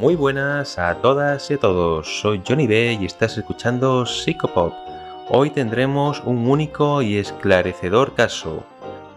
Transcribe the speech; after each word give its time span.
Muy 0.00 0.14
buenas 0.14 0.78
a 0.78 0.96
todas 0.96 1.50
y 1.50 1.54
a 1.54 1.58
todos, 1.58 2.20
soy 2.20 2.42
Johnny 2.46 2.66
B 2.66 2.98
y 3.00 3.06
estás 3.06 3.38
escuchando 3.38 4.04
Psicopop. 4.04 4.74
Hoy 5.30 5.48
tendremos 5.48 6.20
un 6.26 6.46
único 6.50 7.00
y 7.00 7.16
esclarecedor 7.16 8.14
caso, 8.14 8.62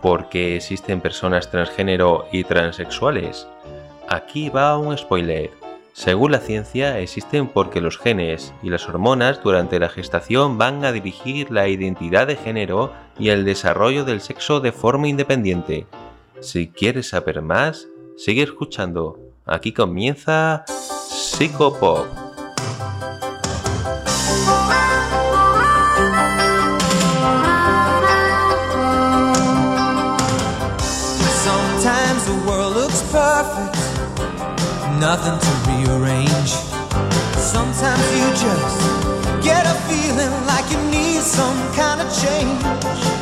porque 0.02 0.56
existen 0.56 1.02
personas 1.02 1.52
transgénero 1.52 2.28
y 2.32 2.46
transexuales. 2.46 3.46
Aquí 4.08 4.48
va 4.48 4.78
un 4.78 4.98
spoiler. 4.98 5.52
Según 5.92 6.32
la 6.32 6.40
ciencia, 6.40 6.98
existen 7.00 7.50
porque 7.50 7.82
los 7.82 7.98
genes 7.98 8.54
y 8.64 8.70
las 8.70 8.88
hormonas 8.88 9.44
durante 9.44 9.80
la 9.80 9.90
gestación 9.90 10.58
van 10.58 10.86
a 10.86 10.94
dirigir 10.94 11.52
la 11.52 11.68
identidad 11.68 12.26
de 12.26 12.38
género 12.38 12.94
y 13.20 13.30
el 13.30 13.44
desarrollo 13.44 14.06
del 14.06 14.22
sexo 14.22 14.62
de 14.62 14.72
forma 14.72 15.10
independiente. 15.10 15.88
Si 16.40 16.70
quieres 16.70 17.10
saber 17.10 17.42
más, 17.42 17.90
sigue 18.16 18.44
escuchando. 18.44 19.29
Aquí 19.52 19.72
comienza 19.72 20.64
Psicopop. 21.10 22.06
Sometimes 31.44 32.26
the 32.26 32.38
world 32.46 32.76
looks 32.76 33.02
perfect, 33.12 33.76
nothing 35.00 35.40
to 35.40 35.52
rearrange. 35.72 36.54
Sometimes 37.36 38.06
you 38.14 38.30
just 38.38 39.44
get 39.44 39.66
a 39.66 39.74
feeling 39.90 40.46
like 40.46 40.70
you 40.70 40.78
need 40.92 41.22
some 41.24 41.58
kind 41.74 42.02
of 42.02 42.08
change. 42.22 43.19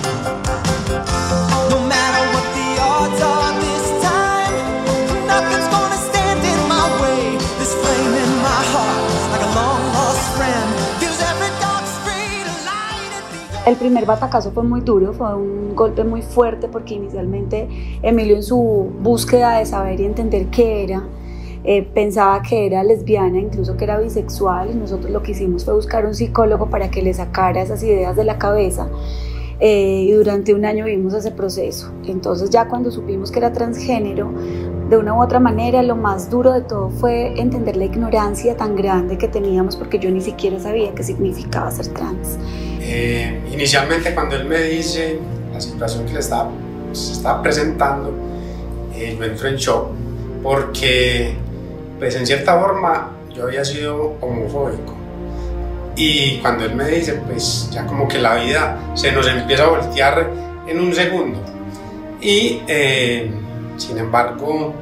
El 13.68 13.76
primer 13.76 14.06
batacazo 14.06 14.52
fue 14.52 14.64
muy 14.64 14.80
duro, 14.80 15.12
fue 15.12 15.36
un 15.36 15.76
golpe 15.76 16.06
muy 16.06 16.22
fuerte 16.22 16.70
porque 16.70 16.94
inicialmente 16.94 17.68
Emilio 18.02 18.38
en 18.38 18.44
su 18.44 18.58
búsqueda 19.02 19.58
de 19.58 19.66
saber 19.66 20.00
y 20.00 20.06
entender 20.06 20.46
qué 20.46 20.86
era, 20.86 21.04
eh, 21.66 21.84
pensaba 21.84 22.42
que 22.42 22.66
era 22.66 22.82
lesbiana, 22.86 23.38
incluso 23.38 23.76
que 23.76 23.84
era 23.84 24.00
bisexual 24.00 24.72
y 24.72 24.76
nosotros 24.76 25.12
lo 25.12 25.22
que 25.22 25.32
hicimos 25.34 25.66
fue 25.66 25.74
buscar 25.74 26.06
un 26.06 26.16
psicólogo 26.16 26.70
para 26.70 26.90
que 26.90 27.02
le 27.02 27.14
sacara 27.14 27.62
esas 27.62 27.84
ideas 27.84 28.16
de 28.16 28.24
la 28.24 28.38
cabeza 28.38 28.88
eh, 29.60 30.06
y 30.08 30.12
durante 30.14 30.54
un 30.54 30.64
año 30.64 30.86
vimos 30.86 31.14
ese 31.14 31.32
proceso. 31.32 31.92
Entonces 32.06 32.50
ya 32.50 32.70
cuando 32.70 32.90
supimos 32.90 33.32
que 33.32 33.40
era 33.40 33.52
transgénero, 33.52 34.32
de 34.90 34.96
una 34.96 35.14
u 35.14 35.22
otra 35.22 35.42
manera 35.42 35.84
lo 35.84 35.98
más 35.98 36.30
duro 36.30 36.54
de 36.54 36.62
todo 36.62 36.90
fue 36.90 37.38
entender 37.38 37.76
la 37.76 37.84
ignorancia 37.84 38.56
tan 38.56 38.78
grande 38.78 39.18
que 39.18 39.28
teníamos 39.28 39.76
porque 39.76 40.00
yo 40.00 40.10
ni 40.10 40.22
siquiera 40.22 40.58
sabía 40.58 40.96
qué 40.96 41.04
significaba 41.04 41.70
ser 41.70 41.88
trans. 41.88 42.40
Eh, 42.90 43.42
inicialmente 43.52 44.16
cuando 44.16 44.38
él 44.38 44.46
me 44.46 44.62
dice 44.62 45.20
la 45.54 45.60
situación 45.60 46.06
que 46.06 46.14
le 46.14 46.20
estaba, 46.20 46.50
se 46.94 47.12
estaba 47.12 47.44
presentando, 47.44 48.14
eh, 48.96 49.18
entro 49.22 49.50
en 49.50 49.58
shock 49.58 49.90
porque 50.42 51.36
pues 52.00 52.16
en 52.16 52.26
cierta 52.26 52.58
forma 52.58 53.12
yo 53.36 53.44
había 53.44 53.66
sido 53.66 54.16
homofóbico. 54.22 54.96
Y 55.98 56.38
cuando 56.38 56.64
él 56.64 56.76
me 56.76 56.88
dice 56.88 57.20
pues 57.28 57.70
ya 57.72 57.86
como 57.86 58.08
que 58.08 58.20
la 58.20 58.36
vida 58.36 58.80
se 58.94 59.12
nos 59.12 59.28
empieza 59.28 59.66
a 59.66 59.68
voltear 59.68 60.32
en 60.66 60.80
un 60.80 60.94
segundo. 60.94 61.40
Y 62.22 62.62
eh, 62.70 63.30
sin 63.76 63.98
embargo 63.98 64.74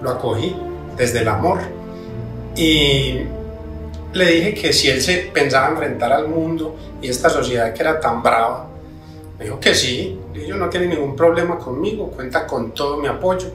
lo 0.00 0.10
acogí 0.10 0.54
desde 0.96 1.22
el 1.22 1.28
amor. 1.28 1.58
Y 2.54 3.22
le 4.12 4.26
dije 4.26 4.54
que 4.54 4.72
si 4.72 4.88
él 4.88 5.00
se 5.00 5.30
pensaba 5.32 5.68
enfrentar 5.68 6.12
al 6.12 6.28
mundo 6.28 6.76
y 7.00 7.08
esta 7.08 7.30
sociedad 7.30 7.72
que 7.72 7.82
era 7.82 8.00
tan 8.00 8.22
brava, 8.22 8.68
me 9.38 9.44
dijo 9.44 9.60
que 9.60 9.74
sí, 9.74 10.18
ellos 10.34 10.58
no 10.58 10.68
tienen 10.68 10.90
ningún 10.90 11.16
problema 11.16 11.58
conmigo, 11.58 12.10
cuenta 12.10 12.46
con 12.46 12.72
todo 12.72 12.96
mi 12.96 13.06
apoyo. 13.06 13.50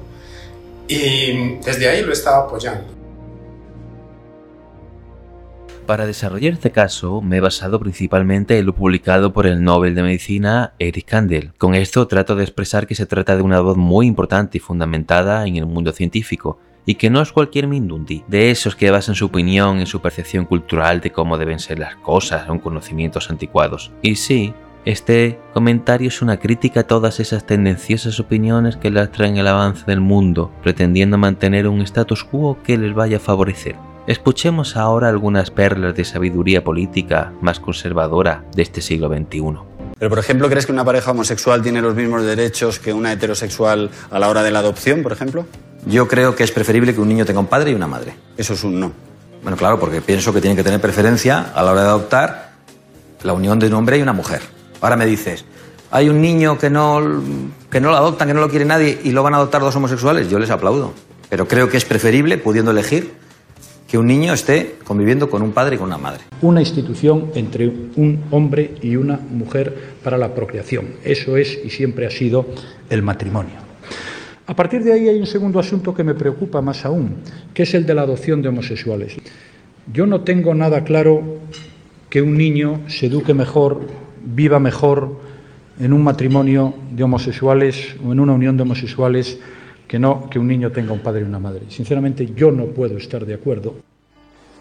Y 0.88 1.58
desde 1.58 1.90
ahí 1.90 2.04
lo 2.04 2.14
estaba 2.14 2.46
apoyando. 2.46 2.96
Para 5.86 6.08
desarrollar 6.08 6.54
este 6.54 6.72
caso 6.72 7.22
me 7.22 7.38
he 7.38 7.42
basado 7.42 7.80
principalmente 7.80 8.58
en 8.58 8.66
lo 8.66 8.74
publicado 8.74 9.34
por 9.34 9.46
el 9.46 9.64
Nobel 9.64 9.94
de 9.94 10.02
Medicina 10.02 10.74
Eric 10.80 11.06
Kandel. 11.06 11.54
Con 11.60 11.76
esto 11.76 12.08
trato 12.08 12.36
de 12.36 12.44
expresar 12.44 12.88
que 12.88 12.96
se 12.96 13.06
trata 13.06 13.36
de 13.36 13.44
una 13.44 13.60
voz 13.60 13.78
muy 13.78 14.08
importante 14.08 14.58
y 14.58 14.62
fundamentada 14.62 15.46
en 15.46 15.58
el 15.58 15.68
mundo 15.68 15.92
científico, 15.92 16.58
y 16.86 16.96
que 16.96 17.10
no 17.10 17.22
es 17.22 17.32
cualquier 17.32 17.68
mindundi, 17.68 18.24
de 18.28 18.52
esos 18.52 18.76
que 18.76 18.92
basan 18.92 19.16
su 19.16 19.26
opinión 19.26 19.80
en 19.80 19.88
su 19.88 20.02
percepción 20.02 20.46
cultural 20.46 21.02
de 21.02 21.12
cómo 21.12 21.38
deben 21.38 21.60
ser 21.60 21.80
las 21.80 21.96
cosas 21.96 22.48
en 22.50 22.60
conocimientos 22.60 23.30
anticuados. 23.30 23.92
Y 24.02 24.16
sí, 24.16 24.54
este 24.86 25.40
comentario 25.54 26.10
es 26.10 26.22
una 26.22 26.38
crítica 26.38 26.82
a 26.82 26.88
todas 26.88 27.20
esas 27.20 27.46
tendenciosas 27.46 28.20
opiniones 28.20 28.78
que 28.78 28.92
lastran 28.92 29.38
el 29.38 29.48
avance 29.48 29.84
del 29.88 30.00
mundo, 30.00 30.52
pretendiendo 30.62 31.18
mantener 31.18 31.68
un 31.68 31.82
status 31.82 32.24
quo 32.24 32.60
que 32.64 32.78
les 32.78 32.94
vaya 32.94 33.18
a 33.18 33.20
favorecer. 33.20 33.76
Escuchemos 34.06 34.78
ahora 34.78 35.10
algunas 35.10 35.50
perlas 35.50 35.96
de 35.96 36.06
sabiduría 36.06 36.64
política 36.64 37.34
más 37.42 37.60
conservadora 37.60 38.46
de 38.56 38.62
este 38.62 38.82
siglo 38.82 39.08
XXI. 39.08 39.56
Pero, 39.98 40.10
por 40.10 40.20
ejemplo, 40.20 40.48
¿crees 40.50 40.68
que 40.68 40.72
una 40.72 40.86
pareja 40.86 41.10
homosexual 41.10 41.64
tiene 41.64 41.82
los 41.82 41.96
mismos 41.96 42.24
derechos 42.24 42.78
que 42.78 42.94
una 42.94 43.12
heterosexual 43.12 43.90
a 44.12 44.20
la 44.20 44.30
hora 44.30 44.44
de 44.44 44.52
la 44.52 44.60
adopción, 44.60 45.02
por 45.02 45.14
ejemplo? 45.14 45.48
Yo 45.86 46.08
creo 46.08 46.36
que 46.36 46.44
es 46.44 46.52
preferible 46.52 46.94
que 46.94 47.02
un 47.02 47.08
niño 47.08 47.26
tenga 47.26 47.40
un 47.40 47.48
padre 47.48 47.72
y 47.72 47.76
una 47.76 47.88
madre. 47.88 48.16
Eso 48.38 48.54
es 48.54 48.64
un 48.64 48.80
no. 48.80 48.92
Bueno, 49.44 49.58
claro, 49.58 49.80
porque 49.80 50.02
pienso 50.02 50.34
que 50.34 50.42
tiene 50.42 50.56
que 50.56 50.64
tener 50.64 50.82
preferencia 50.82 51.52
a 51.54 51.62
la 51.62 51.72
hora 51.72 51.82
de 51.84 51.88
adoptar 51.90 52.54
la 53.22 53.34
unión 53.34 53.60
de 53.60 53.68
un 53.68 53.74
hombre 53.74 53.98
y 53.98 54.02
una 54.02 54.14
mujer. 54.14 54.42
Ahora 54.82 54.96
me 54.96 55.06
dices, 55.06 55.46
hay 55.92 56.10
un 56.10 56.22
niño 56.22 56.58
que 56.58 56.70
no, 56.70 57.02
que 57.70 57.80
no 57.80 57.90
lo 57.90 57.98
adoptan, 57.98 58.28
que 58.28 58.34
no 58.34 58.42
lo 58.42 58.50
quiere 58.50 58.66
nadie 58.66 59.00
y 59.04 59.12
lo 59.12 59.22
van 59.22 59.34
a 59.34 59.38
adoptar 59.38 59.62
dos 59.62 59.76
homosexuales, 59.76 60.30
yo 60.30 60.40
les 60.40 60.50
aplaudo. 60.50 60.94
Pero 61.30 61.48
creo 61.48 61.70
que 61.70 61.78
es 61.78 61.86
preferible, 61.86 62.38
pudiendo 62.38 62.72
elegir, 62.72 63.14
que 63.88 63.98
un 63.98 64.08
niño 64.08 64.34
esté 64.34 64.78
conviviendo 64.84 65.30
con 65.30 65.42
un 65.42 65.52
padre 65.52 65.76
y 65.76 65.78
con 65.78 65.88
una 65.88 65.98
madre. 65.98 66.22
Una 66.42 66.60
institución 66.60 67.32
entre 67.36 67.68
un 67.68 68.24
hombre 68.32 68.76
y 68.82 68.96
una 68.96 69.18
mujer 69.18 69.96
para 70.04 70.18
la 70.18 70.34
procreación. 70.34 70.96
Eso 71.04 71.38
es 71.38 71.60
y 71.64 71.70
siempre 71.70 72.08
ha 72.08 72.12
sido 72.12 72.48
el 72.90 73.04
matrimonio. 73.04 73.65
A 74.48 74.56
partir 74.56 74.84
de 74.84 74.94
ahí 74.94 75.10
hay 75.10 75.20
un 75.20 75.26
segundo 75.26 75.60
asunto 75.60 75.94
que 75.94 76.04
me 76.04 76.14
preocupa 76.14 76.62
más 76.62 76.86
aún, 76.86 77.16
que 77.54 77.64
es 77.64 77.74
el 77.74 77.86
de 77.86 77.96
la 77.96 78.04
adopción 78.04 78.42
de 78.42 78.50
homosexuales. 78.50 79.16
Yo 79.92 80.06
no 80.06 80.22
tengo 80.22 80.54
nada 80.54 80.84
claro 80.84 81.40
que 82.10 82.22
un 82.22 82.38
niño 82.38 82.82
se 82.88 83.08
eduque 83.08 83.34
mejor, 83.34 83.82
viva 84.24 84.60
mejor 84.60 85.20
en 85.80 85.94
un 85.94 86.04
matrimonio 86.04 86.76
de 86.92 87.04
homosexuales 87.04 87.96
o 88.06 88.12
en 88.12 88.20
una 88.20 88.34
unión 88.34 88.56
de 88.56 88.64
homosexuales 88.64 89.40
que 89.88 90.00
no 90.00 90.30
que 90.30 90.40
un 90.40 90.48
niño 90.48 90.72
tenga 90.72 90.94
un 90.94 91.00
padre 91.00 91.22
y 91.22 91.24
una 91.24 91.40
madre. 91.40 91.64
Sinceramente, 91.70 92.32
yo 92.36 92.52
no 92.52 92.68
puedo 92.68 92.98
estar 92.98 93.26
de 93.26 93.34
acuerdo. 93.34 93.76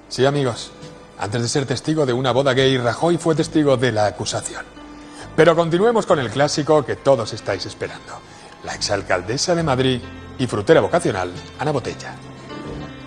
Sí, 0.09 0.25
amigos. 0.25 0.73
Antes 1.19 1.43
de 1.43 1.49
ser 1.49 1.67
testigo 1.67 2.07
de 2.07 2.13
una 2.13 2.33
boda 2.33 2.55
gay, 2.55 2.77
Rajoy 2.79 3.19
fue 3.19 3.35
testigo 3.35 3.77
de 3.77 3.93
la 3.93 4.07
acusación. 4.07 4.63
Pero 5.37 5.55
continuemos 5.55 6.07
con 6.07 6.19
el 6.19 6.31
clásico 6.31 6.85
que 6.85 6.97
todos 6.97 7.33
estáis 7.33 7.67
esperando. 7.67 8.34
La 8.65 8.75
exalcaldesa 8.75 9.55
de 9.55 9.63
Madrid 9.63 10.01
y 10.39 10.47
frutera 10.47 10.81
vocacional, 10.81 11.31
Ana 11.59 11.71
Botella. 11.71 12.15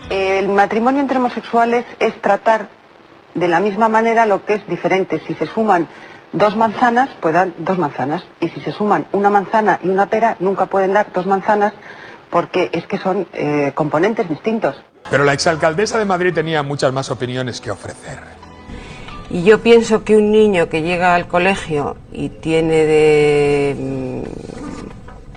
El 0.10 0.50
matrimonio 0.50 1.02
entre 1.02 1.18
homosexuales 1.18 1.86
es 2.00 2.22
tratar 2.22 2.70
de 3.34 3.48
la 3.48 3.60
misma 3.60 3.90
manera 3.90 4.26
lo 4.26 4.46
que 4.46 4.56
es 4.56 4.68
diferente. 4.68 5.22
Si 5.28 5.34
se 5.34 5.48
suman 5.48 5.88
dos 6.32 6.56
manzanas, 6.56 7.10
pues 7.20 7.34
dan 7.34 7.54
dos 7.58 7.78
manzanas. 7.78 8.24
Y 8.40 8.50
si 8.50 8.62
se 8.62 8.72
suman 8.72 9.08
una 9.12 9.30
manzana 9.30 9.80
y 9.84 9.90
una 9.90 10.08
pera, 10.08 10.38
nunca 10.40 10.68
pueden 10.68 10.94
dar 10.94 11.12
dos 11.12 11.26
manzanas 11.26 11.74
porque 12.30 12.70
es 12.72 12.86
que 12.86 12.98
son 12.98 13.28
eh, 13.34 13.72
componentes 13.74 14.30
distintos. 14.30 14.76
Pero 15.10 15.24
la 15.24 15.34
exalcaldesa 15.34 15.98
de 15.98 16.06
Madrid 16.06 16.34
tenía 16.34 16.64
muchas 16.64 16.94
más 16.94 17.10
opiniones 17.10 17.62
que 17.62 17.72
ofrecer. 17.72 18.20
Y 19.30 19.44
yo 19.44 19.62
pienso 19.62 20.04
que 20.04 20.16
un 20.16 20.32
niño 20.32 20.70
que 20.70 20.82
llega 20.82 21.16
al 21.16 21.28
colegio 21.28 21.98
y 22.12 22.30
tiene 22.30 22.86
de 22.86 23.76
mm, 23.78 24.57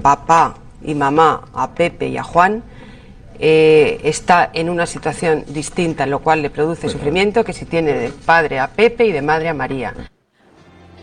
papá 0.01 0.55
y 0.83 0.95
mamá 0.95 1.43
a 1.55 1.71
Pepe 1.71 2.09
y 2.09 2.17
a 2.17 2.23
Juan, 2.23 2.63
eh, 3.39 4.01
está 4.05 4.51
en 4.53 4.69
una 4.69 4.87
situación 4.87 5.45
distinta, 5.49 6.05
lo 6.07 6.19
cual 6.19 6.43
le 6.43 6.51
produce 6.51 6.89
sufrimiento 6.89 7.43
que 7.43 7.53
si 7.53 7.65
tiene 7.65 7.95
de 7.95 8.09
padre 8.11 8.61
a 8.61 8.69
Pepe 8.69 9.07
y 9.07 9.13
de 9.13 9.23
madre 9.23 9.49
a 9.49 9.55
María. 9.55 9.95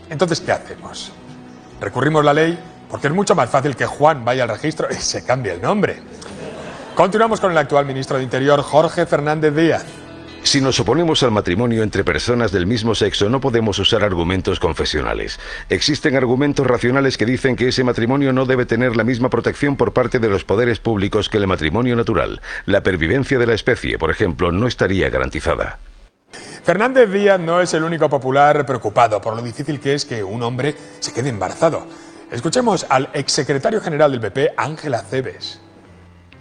Entonces, 0.08 0.40
¿qué 0.40 0.52
hacemos? 0.52 1.12
¿Recurrimos 1.80 2.24
la 2.24 2.32
ley? 2.32 2.58
Porque 2.90 3.08
es 3.08 3.12
mucho 3.12 3.34
más 3.34 3.50
fácil 3.50 3.76
que 3.76 3.86
Juan 3.86 4.24
vaya 4.24 4.44
al 4.44 4.50
registro 4.50 4.88
y 4.90 4.94
se 4.94 5.24
cambie 5.24 5.52
el 5.52 5.62
nombre. 5.62 5.96
Continuamos 6.94 7.40
con 7.40 7.52
el 7.52 7.58
actual 7.58 7.86
ministro 7.86 8.16
de 8.16 8.24
Interior, 8.24 8.62
Jorge 8.62 9.06
Fernández 9.06 9.54
Díaz. 9.54 9.84
Si 10.48 10.62
nos 10.62 10.80
oponemos 10.80 11.22
al 11.22 11.30
matrimonio 11.30 11.82
entre 11.82 12.04
personas 12.04 12.52
del 12.52 12.66
mismo 12.66 12.94
sexo, 12.94 13.28
no 13.28 13.38
podemos 13.38 13.78
usar 13.80 14.02
argumentos 14.02 14.58
confesionales. 14.58 15.38
Existen 15.68 16.16
argumentos 16.16 16.66
racionales 16.66 17.18
que 17.18 17.26
dicen 17.26 17.54
que 17.54 17.68
ese 17.68 17.84
matrimonio 17.84 18.32
no 18.32 18.46
debe 18.46 18.64
tener 18.64 18.96
la 18.96 19.04
misma 19.04 19.28
protección 19.28 19.76
por 19.76 19.92
parte 19.92 20.20
de 20.20 20.30
los 20.30 20.44
poderes 20.44 20.80
públicos 20.80 21.28
que 21.28 21.36
el 21.36 21.46
matrimonio 21.46 21.96
natural. 21.96 22.40
La 22.64 22.82
pervivencia 22.82 23.38
de 23.38 23.46
la 23.46 23.52
especie, 23.52 23.98
por 23.98 24.10
ejemplo, 24.10 24.50
no 24.50 24.66
estaría 24.66 25.10
garantizada. 25.10 25.80
Fernández 26.64 27.12
Díaz 27.12 27.38
no 27.38 27.60
es 27.60 27.74
el 27.74 27.84
único 27.84 28.08
popular 28.08 28.64
preocupado 28.64 29.20
por 29.20 29.36
lo 29.36 29.42
difícil 29.42 29.78
que 29.78 29.92
es 29.92 30.06
que 30.06 30.24
un 30.24 30.42
hombre 30.42 30.74
se 31.00 31.12
quede 31.12 31.28
embarazado. 31.28 31.86
Escuchemos 32.32 32.86
al 32.88 33.10
exsecretario 33.12 33.82
general 33.82 34.12
del 34.12 34.22
PP, 34.22 34.54
Ángela 34.56 35.02
Cebes. 35.02 35.60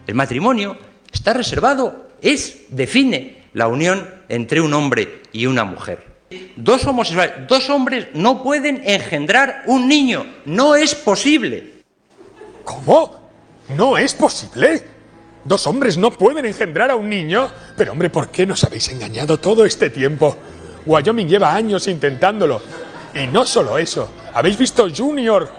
El 0.07 0.15
matrimonio 0.15 0.77
está 1.11 1.33
reservado, 1.33 2.07
es, 2.21 2.67
define 2.69 3.46
la 3.57 3.67
unión 3.67 4.07
entre 4.29 4.61
un 4.61 4.71
hombre 4.75 5.23
y 5.31 5.47
una 5.47 5.63
mujer. 5.63 6.05
Dos 6.55 6.85
homosexuales, 6.85 7.47
dos 7.47 7.71
hombres 7.71 8.09
no 8.13 8.43
pueden 8.43 8.83
engendrar 8.87 9.63
un 9.65 9.87
niño, 9.87 10.27
no 10.45 10.75
es 10.75 10.93
posible. 10.93 11.81
¿Cómo? 12.63 13.31
¿No 13.75 13.97
es 13.97 14.13
posible? 14.13 14.83
¿Dos 15.43 15.65
hombres 15.65 15.97
no 15.97 16.11
pueden 16.11 16.45
engendrar 16.45 16.91
a 16.91 16.95
un 16.95 17.09
niño? 17.09 17.49
Pero 17.75 17.93
hombre, 17.93 18.11
¿por 18.11 18.29
qué 18.29 18.45
nos 18.45 18.63
habéis 18.63 18.89
engañado 18.89 19.39
todo 19.39 19.65
este 19.65 19.89
tiempo? 19.89 20.37
Wyoming 20.85 21.27
lleva 21.27 21.55
años 21.55 21.87
intentándolo. 21.87 22.61
Y 23.15 23.25
no 23.25 23.43
solo 23.43 23.79
eso, 23.79 24.07
¿habéis 24.35 24.59
visto 24.59 24.87
Junior? 24.95 25.49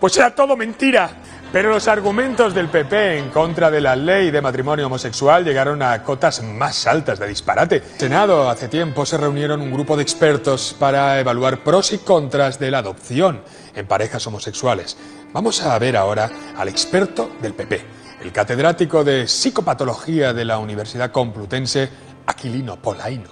Pues 0.00 0.16
era 0.16 0.34
todo 0.34 0.56
mentira. 0.56 1.10
Pero 1.52 1.68
los 1.68 1.86
argumentos 1.86 2.54
del 2.54 2.70
PP 2.70 3.18
en 3.18 3.28
contra 3.28 3.70
de 3.70 3.82
la 3.82 3.94
ley 3.94 4.30
de 4.30 4.40
matrimonio 4.40 4.86
homosexual 4.86 5.44
llegaron 5.44 5.82
a 5.82 6.02
cotas 6.02 6.42
más 6.42 6.86
altas 6.86 7.18
de 7.18 7.28
disparate. 7.28 7.76
En 7.76 7.82
el 7.82 7.98
Senado 7.98 8.48
hace 8.48 8.68
tiempo 8.68 9.04
se 9.04 9.18
reunieron 9.18 9.60
un 9.60 9.70
grupo 9.70 9.94
de 9.94 10.02
expertos 10.02 10.74
para 10.78 11.20
evaluar 11.20 11.62
pros 11.62 11.92
y 11.92 11.98
contras 11.98 12.58
de 12.58 12.70
la 12.70 12.78
adopción 12.78 13.42
en 13.74 13.86
parejas 13.86 14.26
homosexuales. 14.26 14.96
Vamos 15.34 15.60
a 15.60 15.78
ver 15.78 15.94
ahora 15.98 16.30
al 16.56 16.68
experto 16.68 17.32
del 17.42 17.52
PP, 17.52 17.84
el 18.22 18.32
catedrático 18.32 19.04
de 19.04 19.28
psicopatología 19.28 20.32
de 20.32 20.46
la 20.46 20.56
Universidad 20.56 21.12
Complutense, 21.12 21.90
Aquilino 22.24 22.76
Polaino. 22.80 23.28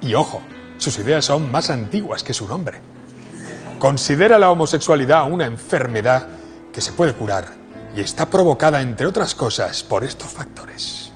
Y 0.00 0.14
ojo, 0.14 0.40
sus 0.78 0.96
ideas 1.00 1.24
son 1.24 1.50
más 1.50 1.68
antiguas 1.68 2.22
que 2.22 2.32
su 2.32 2.46
nombre. 2.46 2.80
Considera 3.80 4.38
la 4.38 4.52
homosexualidad 4.52 5.28
una 5.28 5.46
enfermedad 5.46 6.28
que 6.74 6.80
se 6.80 6.92
puede 6.92 7.14
curar 7.14 7.46
y 7.96 8.00
está 8.00 8.28
provocada, 8.28 8.82
entre 8.82 9.06
otras 9.06 9.34
cosas, 9.34 9.84
por 9.84 10.02
estos 10.02 10.28
factores. 10.28 11.12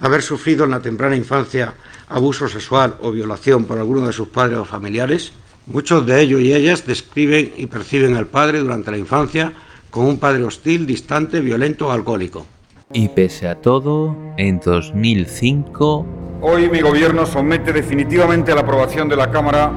Haber 0.00 0.22
sufrido 0.22 0.64
en 0.64 0.70
la 0.70 0.80
temprana 0.80 1.16
infancia 1.16 1.74
abuso 2.08 2.48
sexual 2.48 2.96
o 3.00 3.10
violación 3.10 3.64
por 3.64 3.78
alguno 3.78 4.06
de 4.06 4.12
sus 4.12 4.28
padres 4.28 4.58
o 4.58 4.64
familiares, 4.64 5.32
muchos 5.66 6.06
de 6.06 6.20
ellos 6.20 6.40
y 6.40 6.54
ellas 6.54 6.86
describen 6.86 7.52
y 7.56 7.66
perciben 7.66 8.16
al 8.16 8.26
padre 8.26 8.60
durante 8.60 8.90
la 8.90 8.98
infancia 8.98 9.52
como 9.90 10.08
un 10.08 10.18
padre 10.18 10.44
hostil, 10.44 10.86
distante, 10.86 11.40
violento 11.40 11.88
o 11.88 11.90
alcohólico. 11.90 12.46
Y 12.92 13.08
pese 13.08 13.48
a 13.48 13.56
todo, 13.56 14.16
en 14.36 14.60
2005... 14.60 16.06
Hoy 16.40 16.68
mi 16.68 16.80
gobierno 16.80 17.24
somete 17.24 17.72
definitivamente 17.72 18.52
a 18.52 18.56
la 18.56 18.62
aprobación 18.62 19.08
de 19.08 19.16
la 19.16 19.30
Cámara 19.30 19.72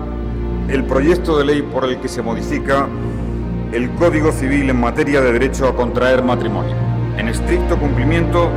el 0.68 0.84
proyecto 0.84 1.38
de 1.38 1.46
ley 1.46 1.62
por 1.62 1.86
el 1.86 2.00
que 2.00 2.08
se 2.08 2.22
modifica 2.22 2.88
el 3.72 3.90
Código 3.92 4.32
Civil 4.32 4.70
en 4.70 4.80
materia 4.80 5.22
de 5.22 5.34
derecho 5.34 5.68
a 5.68 5.76
contraer 5.76 6.24
matrimonio, 6.24 6.76
en 7.18 7.28
estricto 7.28 7.78
cumplimiento 7.78 8.50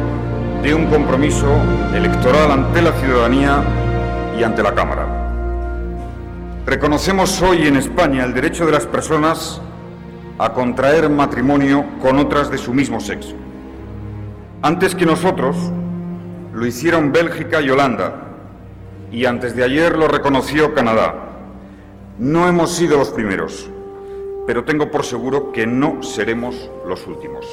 de 0.63 0.75
un 0.75 0.87
compromiso 0.87 1.47
electoral 1.95 2.51
ante 2.51 2.83
la 2.83 2.93
ciudadanía 2.93 3.63
y 4.39 4.43
ante 4.43 4.63
la 4.63 4.75
Cámara. 4.75 5.07
Reconocemos 6.67 7.41
hoy 7.43 7.67
en 7.67 7.77
España 7.77 8.25
el 8.25 8.35
derecho 8.35 8.67
de 8.67 8.73
las 8.73 8.87
personas 8.87 9.61
a 10.39 10.53
contraer 10.53 11.09
matrimonio 11.09 11.85
con 12.01 12.19
otras 12.19 12.51
de 12.51 12.59
su 12.59 12.75
mismo 12.75 13.01
sexo. 13.01 13.35
Antes 14.63 14.95
que 14.95 15.07
nosotros, 15.07 15.57
lo 16.53 16.67
hicieron 16.67 17.13
Bélgica 17.13 17.61
y 17.61 17.71
Holanda, 17.71 18.15
y 19.11 19.25
antes 19.25 19.57
de 19.57 19.65
ayer 19.65 19.97
lo 19.97 20.09
reconoció 20.09 20.75
Canadá. 20.75 21.15
No 22.19 22.47
hemos 22.47 22.73
sido 22.73 22.99
los 22.99 23.11
primeros 23.11 23.71
pero 24.49 24.65
tengo 24.65 24.91
por 24.91 25.05
seguro 25.05 25.53
que 25.53 25.67
no 25.67 26.03
seremos 26.03 26.71
los 26.87 27.07
últimos. 27.07 27.45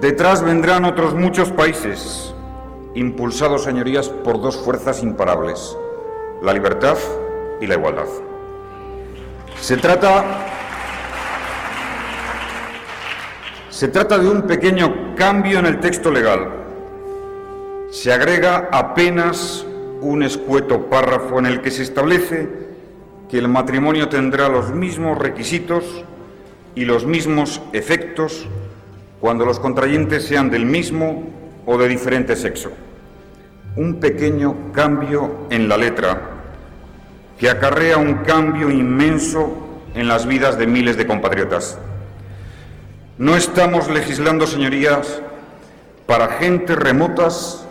Detrás 0.00 0.42
vendrán 0.42 0.86
otros 0.86 1.12
muchos 1.12 1.50
países, 1.50 2.34
impulsados, 2.94 3.64
señorías, 3.64 4.08
por 4.08 4.40
dos 4.40 4.56
fuerzas 4.56 5.02
imparables, 5.02 5.76
la 6.40 6.54
libertad 6.54 6.96
y 7.60 7.66
la 7.66 7.74
igualdad. 7.74 8.06
Se 9.60 9.76
trata 9.76 10.24
Se 13.68 13.88
trata 13.88 14.16
de 14.16 14.26
un 14.26 14.42
pequeño 14.42 15.14
cambio 15.16 15.58
en 15.58 15.66
el 15.66 15.78
texto 15.78 16.10
legal. 16.10 16.48
Se 17.90 18.10
agrega 18.10 18.70
apenas 18.72 19.66
un 20.00 20.22
escueto 20.22 20.86
párrafo 20.86 21.38
en 21.38 21.44
el 21.44 21.60
que 21.60 21.70
se 21.70 21.82
establece 21.82 22.48
que 23.28 23.36
el 23.36 23.48
matrimonio 23.48 24.08
tendrá 24.08 24.48
los 24.48 24.70
mismos 24.70 25.18
requisitos 25.18 25.84
y 26.74 26.84
los 26.84 27.06
mismos 27.06 27.60
efectos 27.72 28.46
cuando 29.20 29.44
los 29.44 29.58
contrayentes 29.58 30.24
sean 30.24 30.50
del 30.50 30.66
mismo 30.66 31.24
o 31.66 31.78
de 31.78 31.88
diferente 31.88 32.36
sexo. 32.36 32.70
Un 33.76 34.00
pequeño 34.00 34.72
cambio 34.72 35.46
en 35.50 35.68
la 35.68 35.76
letra 35.76 36.30
que 37.38 37.50
acarrea 37.50 37.96
un 37.96 38.16
cambio 38.16 38.70
inmenso 38.70 39.56
en 39.94 40.08
las 40.08 40.26
vidas 40.26 40.58
de 40.58 40.66
miles 40.66 40.96
de 40.96 41.06
compatriotas. 41.06 41.78
No 43.18 43.36
estamos 43.36 43.88
legislando, 43.88 44.46
señorías, 44.46 45.22
para 46.06 46.28
gentes 46.38 46.76
remotas 46.76 47.66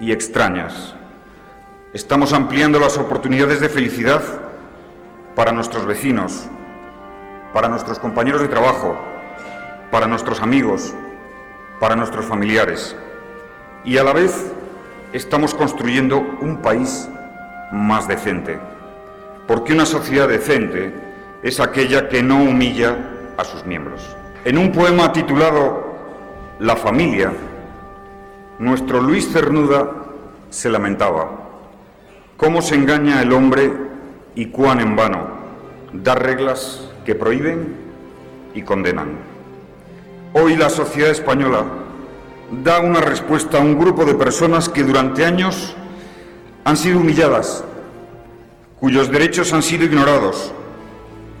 y 0.00 0.12
extrañas. 0.12 0.94
Estamos 1.94 2.32
ampliando 2.32 2.78
las 2.78 2.96
oportunidades 2.96 3.60
de 3.60 3.68
felicidad 3.68 4.22
para 5.34 5.52
nuestros 5.52 5.86
vecinos, 5.86 6.46
para 7.52 7.68
nuestros 7.68 7.98
compañeros 7.98 8.40
de 8.40 8.48
trabajo, 8.48 8.96
para 9.90 10.06
nuestros 10.06 10.40
amigos, 10.40 10.94
para 11.78 11.96
nuestros 11.96 12.24
familiares. 12.24 12.96
Y 13.84 13.98
a 13.98 14.04
la 14.04 14.12
vez 14.12 14.52
estamos 15.12 15.54
construyendo 15.54 16.18
un 16.40 16.58
país 16.58 17.08
más 17.72 18.08
decente. 18.08 18.58
Porque 19.46 19.72
una 19.72 19.86
sociedad 19.86 20.28
decente 20.28 20.94
es 21.42 21.60
aquella 21.60 22.08
que 22.08 22.22
no 22.22 22.42
humilla 22.42 22.96
a 23.36 23.44
sus 23.44 23.64
miembros. 23.66 24.16
En 24.44 24.58
un 24.58 24.72
poema 24.72 25.12
titulado 25.12 25.96
La 26.58 26.76
familia, 26.76 27.32
nuestro 28.58 29.00
Luis 29.00 29.30
Cernuda 29.32 29.90
se 30.50 30.70
lamentaba. 30.70 31.30
¿Cómo 32.36 32.62
se 32.62 32.76
engaña 32.76 33.22
el 33.22 33.32
hombre 33.32 33.72
y 34.34 34.46
cuán 34.46 34.80
en 34.80 34.96
vano 34.96 35.26
da 35.92 36.14
reglas 36.14 36.91
que 37.04 37.14
prohíben 37.14 37.74
y 38.54 38.62
condenan. 38.62 39.18
Hoy 40.32 40.56
la 40.56 40.70
sociedad 40.70 41.10
española 41.10 41.64
da 42.64 42.80
una 42.80 43.00
respuesta 43.00 43.58
a 43.58 43.60
un 43.60 43.78
grupo 43.78 44.04
de 44.04 44.14
personas 44.14 44.68
que 44.68 44.82
durante 44.82 45.24
años 45.24 45.74
han 46.64 46.76
sido 46.76 46.98
humilladas, 46.98 47.64
cuyos 48.78 49.10
derechos 49.10 49.52
han 49.52 49.62
sido 49.62 49.84
ignorados, 49.84 50.52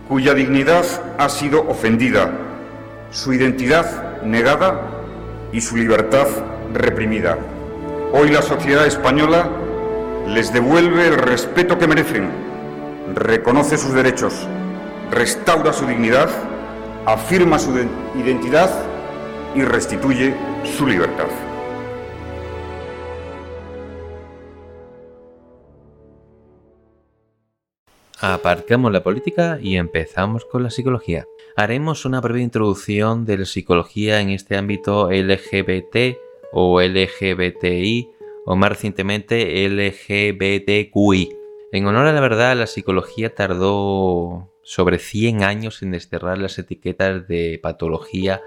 cuya 0.08 0.34
dignidad 0.34 0.84
ha 1.18 1.28
sido 1.28 1.68
ofendida, 1.68 2.30
su 3.10 3.32
identidad 3.32 4.22
negada 4.22 4.90
y 5.52 5.60
su 5.60 5.76
libertad 5.76 6.26
reprimida. 6.72 7.38
Hoy 8.12 8.30
la 8.30 8.42
sociedad 8.42 8.86
española 8.86 9.48
les 10.28 10.52
devuelve 10.52 11.08
el 11.08 11.16
respeto 11.16 11.78
que 11.78 11.86
merecen, 11.86 12.30
reconoce 13.14 13.76
sus 13.76 13.92
derechos, 13.92 14.46
restaura 15.12 15.74
su 15.74 15.86
dignidad, 15.86 16.30
afirma 17.04 17.58
su 17.58 17.70
identidad 18.16 18.70
y 19.54 19.62
restituye 19.62 20.34
su 20.64 20.86
libertad. 20.86 21.26
Aparcamos 28.20 28.90
la 28.92 29.02
política 29.02 29.58
y 29.60 29.76
empezamos 29.76 30.44
con 30.46 30.62
la 30.62 30.70
psicología. 30.70 31.26
Haremos 31.56 32.06
una 32.06 32.20
breve 32.20 32.40
introducción 32.40 33.26
de 33.26 33.38
la 33.38 33.44
psicología 33.44 34.20
en 34.20 34.30
este 34.30 34.56
ámbito 34.56 35.10
LGBT 35.10 36.16
o 36.52 36.80
LGBTI 36.80 38.08
o 38.46 38.56
más 38.56 38.70
recientemente 38.70 39.68
LGBTQI. 39.68 41.36
En 41.72 41.86
honor 41.86 42.06
a 42.06 42.12
la 42.12 42.20
verdad, 42.20 42.56
la 42.56 42.66
psicología 42.66 43.34
tardó 43.34 44.51
sobre 44.62 44.98
100 44.98 45.42
años 45.42 45.82
en 45.82 45.90
desterrar 45.92 46.38
las 46.38 46.58
etiquetas 46.58 47.26
de 47.28 47.58
patología 47.62 48.40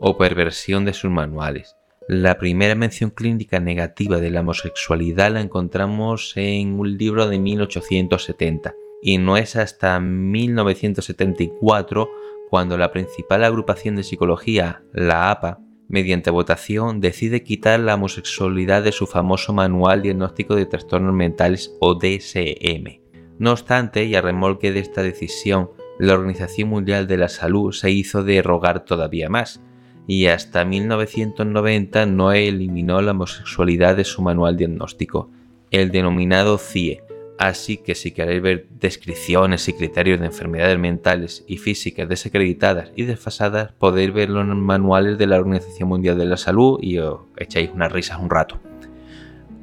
o 0.00 0.16
perversión 0.16 0.84
de 0.84 0.94
sus 0.94 1.10
manuales. 1.10 1.76
La 2.08 2.38
primera 2.38 2.74
mención 2.74 3.10
clínica 3.10 3.60
negativa 3.60 4.18
de 4.18 4.30
la 4.30 4.40
homosexualidad 4.40 5.32
la 5.32 5.42
encontramos 5.42 6.32
en 6.36 6.80
un 6.80 6.96
libro 6.96 7.28
de 7.28 7.38
1870 7.38 8.74
y 9.02 9.18
no 9.18 9.36
es 9.36 9.56
hasta 9.56 10.00
1974 10.00 12.10
cuando 12.48 12.78
la 12.78 12.92
principal 12.92 13.44
agrupación 13.44 13.96
de 13.96 14.04
psicología, 14.04 14.82
la 14.92 15.30
APA, 15.30 15.60
mediante 15.88 16.30
votación 16.30 17.00
decide 17.00 17.42
quitar 17.42 17.80
la 17.80 17.94
homosexualidad 17.94 18.82
de 18.82 18.92
su 18.92 19.06
famoso 19.06 19.52
Manual 19.52 20.02
Diagnóstico 20.02 20.54
de 20.54 20.66
Trastornos 20.66 21.14
Mentales 21.14 21.74
o 21.80 21.94
DSM. 21.94 23.07
No 23.38 23.52
obstante, 23.52 24.04
y 24.04 24.14
a 24.14 24.20
remolque 24.20 24.72
de 24.72 24.80
esta 24.80 25.02
decisión, 25.02 25.70
la 25.98 26.14
Organización 26.14 26.68
Mundial 26.68 27.06
de 27.06 27.16
la 27.16 27.28
Salud 27.28 27.72
se 27.72 27.90
hizo 27.90 28.24
de 28.24 28.42
rogar 28.42 28.84
todavía 28.84 29.28
más, 29.28 29.60
y 30.08 30.26
hasta 30.26 30.64
1990 30.64 32.06
no 32.06 32.32
eliminó 32.32 33.00
la 33.02 33.12
homosexualidad 33.12 33.96
de 33.96 34.04
su 34.04 34.22
manual 34.22 34.56
diagnóstico, 34.56 35.30
el 35.70 35.90
denominado 35.90 36.58
CIE. 36.58 37.02
Así 37.38 37.76
que 37.76 37.94
si 37.94 38.10
queréis 38.10 38.42
ver 38.42 38.66
descripciones 38.70 39.68
y 39.68 39.72
criterios 39.72 40.18
de 40.18 40.26
enfermedades 40.26 40.78
mentales 40.78 41.44
y 41.46 41.58
físicas 41.58 42.08
desacreditadas 42.08 42.90
y 42.96 43.04
desfasadas, 43.04 43.72
podéis 43.72 44.12
ver 44.12 44.30
los 44.30 44.44
manuales 44.46 45.18
de 45.18 45.28
la 45.28 45.38
Organización 45.38 45.88
Mundial 45.88 46.18
de 46.18 46.24
la 46.26 46.36
Salud 46.36 46.80
y 46.82 46.98
os 46.98 47.20
echáis 47.36 47.70
unas 47.72 47.92
risas 47.92 48.18
un 48.18 48.30
rato. 48.30 48.58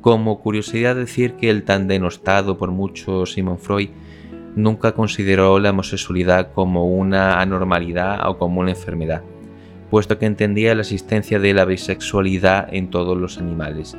Como 0.05 0.39
curiosidad 0.39 0.95
decir 0.95 1.33
que 1.33 1.49
el 1.49 1.63
tan 1.63 1.87
denostado 1.87 2.59
por 2.59 2.69
muchos 2.69 3.33
Simon 3.33 3.57
Freud 3.57 3.89
nunca 4.55 4.91
consideró 4.91 5.57
la 5.57 5.71
homosexualidad 5.71 6.53
como 6.53 6.85
una 6.85 7.41
anormalidad 7.41 8.29
o 8.29 8.37
como 8.37 8.61
una 8.61 8.69
enfermedad 8.69 9.23
puesto 9.89 10.19
que 10.19 10.27
entendía 10.27 10.75
la 10.75 10.81
existencia 10.81 11.39
de 11.39 11.55
la 11.55 11.65
bisexualidad 11.65 12.71
en 12.71 12.91
todos 12.91 13.17
los 13.17 13.39
animales, 13.39 13.97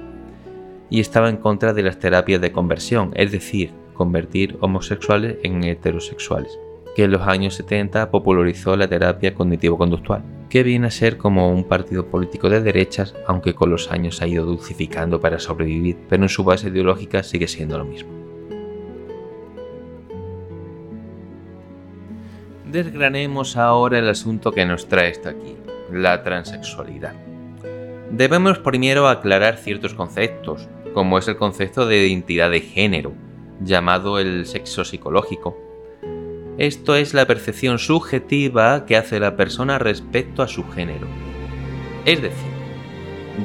y 0.91 1.01
estaba 1.01 1.29
en 1.29 1.39
contra 1.39 1.73
de 1.73 1.83
las 1.83 1.99
terapias 1.99 2.41
de 2.41 2.53
conversión, 2.53 3.11
es 3.15 3.33
decir, 3.33 3.73
convertir 3.95 4.57
homosexuales 4.61 5.39
en 5.43 5.65
heterosexuales, 5.65 6.57
que 6.97 7.05
en 7.05 7.11
los 7.11 7.21
años 7.29 7.55
70 7.57 8.11
popularizó 8.11 8.75
la 8.75 8.89
terapia 8.89 9.35
cognitivo-conductual, 9.35 10.23
que 10.49 10.63
viene 10.63 10.87
a 10.87 10.91
ser 10.91 11.19
como 11.19 11.51
un 11.51 11.65
partido 11.65 12.07
político 12.07 12.49
de 12.49 12.63
derechas, 12.63 13.15
aunque 13.27 13.55
con 13.55 13.69
los 13.69 13.93
años 13.93 14.23
ha 14.23 14.27
ido 14.27 14.47
dulcificando 14.47 15.21
para 15.21 15.39
sobrevivir, 15.39 15.99
pero 16.09 16.23
en 16.23 16.31
su 16.31 16.43
base 16.43 16.69
ideológica 16.69 17.23
sigue 17.23 17.49
siendo 17.49 17.77
lo 17.77 17.85
mismo. 17.85 18.09
Desgranemos 22.73 23.59
ahora 23.59 23.99
el 23.99 24.09
asunto 24.09 24.51
que 24.53 24.65
nos 24.65 24.89
trae 24.89 25.11
hasta 25.11 25.29
aquí 25.29 25.55
la 25.93 26.23
transexualidad. 26.23 27.13
Debemos 28.11 28.59
primero 28.61 29.07
aclarar 29.09 29.59
ciertos 29.59 29.93
conceptos, 29.93 30.67
como 30.95 31.19
es 31.19 31.29
el 31.29 31.37
concepto 31.37 31.85
de 31.85 32.07
identidad 32.07 32.51
de 32.51 32.61
género, 32.61 33.13
llamado 33.61 34.19
el 34.19 34.47
sexo 34.47 34.83
psicológico. 34.87 35.66
Esto 36.59 36.97
es 36.97 37.13
la 37.13 37.27
percepción 37.27 37.79
subjetiva 37.79 38.87
que 38.87 38.97
hace 38.97 39.21
la 39.21 39.37
persona 39.37 39.79
respecto 39.79 40.43
a 40.43 40.49
su 40.49 40.67
género. 40.67 41.07
Es 42.07 42.23
decir, 42.23 42.57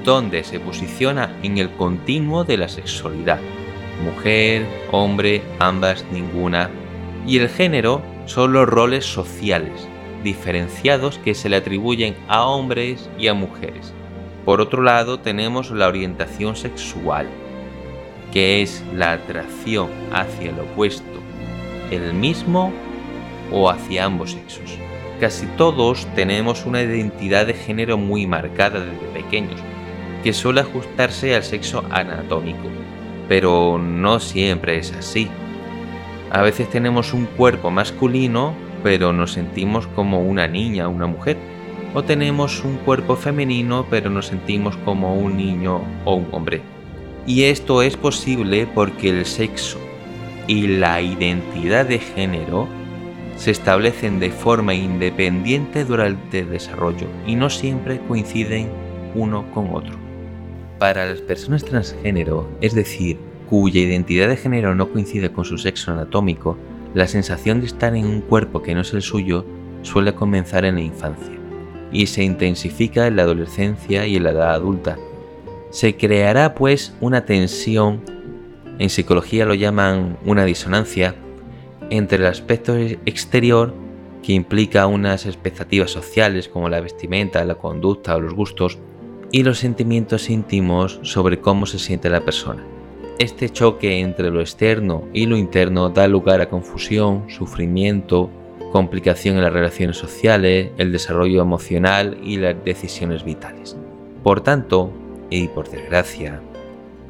donde 0.05 0.45
se 0.45 0.61
posiciona 0.61 1.37
en 1.43 1.57
el 1.57 1.71
continuo 1.71 2.45
de 2.45 2.55
la 2.55 2.69
sexualidad. 2.69 3.39
Mujer, 4.05 4.65
hombre, 4.91 5.41
ambas, 5.59 6.05
ninguna. 6.13 6.69
Y 7.27 7.37
el 7.37 7.49
género 7.49 8.01
son 8.27 8.53
los 8.53 8.65
roles 8.65 9.05
sociales, 9.05 9.89
diferenciados 10.23 11.17
que 11.17 11.35
se 11.35 11.49
le 11.49 11.57
atribuyen 11.57 12.15
a 12.29 12.45
hombres 12.45 13.09
y 13.19 13.27
a 13.27 13.33
mujeres. 13.33 13.93
Por 14.45 14.61
otro 14.61 14.81
lado 14.81 15.19
tenemos 15.19 15.69
la 15.71 15.89
orientación 15.89 16.55
sexual, 16.55 17.27
que 18.31 18.61
es 18.61 18.81
la 18.95 19.11
atracción 19.11 19.89
hacia 20.13 20.51
el 20.51 20.59
opuesto, 20.61 21.03
el 21.91 22.13
mismo 22.13 22.71
o 23.51 23.69
hacia 23.69 24.05
ambos 24.05 24.31
sexos. 24.31 24.77
Casi 25.19 25.45
todos 25.57 26.07
tenemos 26.15 26.65
una 26.65 26.81
identidad 26.81 27.45
de 27.45 27.53
género 27.53 27.97
muy 27.97 28.25
marcada 28.27 28.79
desde 28.79 29.07
pequeños, 29.13 29.59
que 30.23 30.33
suele 30.33 30.61
ajustarse 30.61 31.35
al 31.35 31.43
sexo 31.43 31.83
anatómico, 31.91 32.67
pero 33.27 33.77
no 33.77 34.19
siempre 34.19 34.77
es 34.77 34.91
así. 34.93 35.27
A 36.31 36.41
veces 36.41 36.69
tenemos 36.69 37.13
un 37.13 37.25
cuerpo 37.25 37.69
masculino 37.71 38.55
pero 38.83 39.13
nos 39.13 39.33
sentimos 39.33 39.87
como 39.87 40.21
una 40.21 40.47
niña 40.47 40.87
o 40.87 40.91
una 40.91 41.07
mujer. 41.07 41.37
O 41.93 42.03
tenemos 42.03 42.63
un 42.63 42.77
cuerpo 42.77 43.15
femenino, 43.15 43.85
pero 43.89 44.09
nos 44.09 44.27
sentimos 44.27 44.77
como 44.77 45.15
un 45.15 45.37
niño 45.37 45.81
o 46.05 46.15
un 46.15 46.27
hombre. 46.31 46.61
Y 47.27 47.43
esto 47.43 47.81
es 47.81 47.97
posible 47.97 48.65
porque 48.73 49.09
el 49.09 49.25
sexo 49.25 49.77
y 50.47 50.67
la 50.67 51.01
identidad 51.01 51.85
de 51.85 51.99
género 51.99 52.67
se 53.41 53.49
establecen 53.49 54.19
de 54.19 54.29
forma 54.29 54.75
independiente 54.75 55.83
durante 55.83 56.41
el 56.41 56.51
desarrollo 56.51 57.07
y 57.25 57.33
no 57.33 57.49
siempre 57.49 57.99
coinciden 58.07 58.69
uno 59.15 59.51
con 59.51 59.73
otro. 59.73 59.97
Para 60.77 61.07
las 61.07 61.21
personas 61.21 61.65
transgénero, 61.65 62.47
es 62.61 62.75
decir, 62.75 63.17
cuya 63.49 63.81
identidad 63.81 64.27
de 64.29 64.37
género 64.37 64.75
no 64.75 64.91
coincide 64.91 65.31
con 65.31 65.43
su 65.43 65.57
sexo 65.57 65.91
anatómico, 65.91 66.55
la 66.93 67.07
sensación 67.07 67.61
de 67.61 67.65
estar 67.65 67.95
en 67.95 68.05
un 68.05 68.21
cuerpo 68.21 68.61
que 68.61 68.75
no 68.75 68.81
es 68.81 68.93
el 68.93 69.01
suyo 69.01 69.43
suele 69.81 70.13
comenzar 70.13 70.63
en 70.63 70.75
la 70.75 70.81
infancia 70.81 71.33
y 71.91 72.05
se 72.05 72.23
intensifica 72.23 73.07
en 73.07 73.15
la 73.15 73.23
adolescencia 73.23 74.05
y 74.05 74.17
en 74.17 74.23
la 74.23 74.31
edad 74.31 74.53
adulta. 74.53 74.99
Se 75.71 75.97
creará 75.97 76.53
pues 76.53 76.95
una 77.01 77.25
tensión, 77.25 78.01
en 78.77 78.91
psicología 78.91 79.47
lo 79.47 79.55
llaman 79.55 80.19
una 80.25 80.45
disonancia, 80.45 81.15
entre 81.91 82.17
el 82.17 82.25
aspecto 82.25 82.75
exterior 82.75 83.75
que 84.23 84.33
implica 84.33 84.87
unas 84.87 85.25
expectativas 85.25 85.91
sociales 85.91 86.47
como 86.47 86.69
la 86.69 86.79
vestimenta, 86.79 87.43
la 87.45 87.55
conducta 87.55 88.15
o 88.15 88.21
los 88.21 88.33
gustos, 88.33 88.79
y 89.31 89.43
los 89.43 89.59
sentimientos 89.59 90.29
íntimos 90.29 90.99
sobre 91.03 91.39
cómo 91.39 91.65
se 91.65 91.79
siente 91.79 92.09
la 92.09 92.21
persona. 92.21 92.63
Este 93.19 93.49
choque 93.49 93.99
entre 93.99 94.29
lo 94.29 94.41
externo 94.41 95.03
y 95.13 95.25
lo 95.25 95.37
interno 95.37 95.89
da 95.89 96.07
lugar 96.07 96.41
a 96.41 96.49
confusión, 96.49 97.29
sufrimiento, 97.29 98.29
complicación 98.71 99.35
en 99.35 99.43
las 99.43 99.53
relaciones 99.53 99.97
sociales, 99.97 100.71
el 100.77 100.91
desarrollo 100.91 101.41
emocional 101.41 102.17
y 102.23 102.37
las 102.37 102.55
decisiones 102.63 103.23
vitales. 103.23 103.77
Por 104.23 104.41
tanto, 104.41 104.91
y 105.29 105.47
por 105.47 105.69
desgracia, 105.69 106.41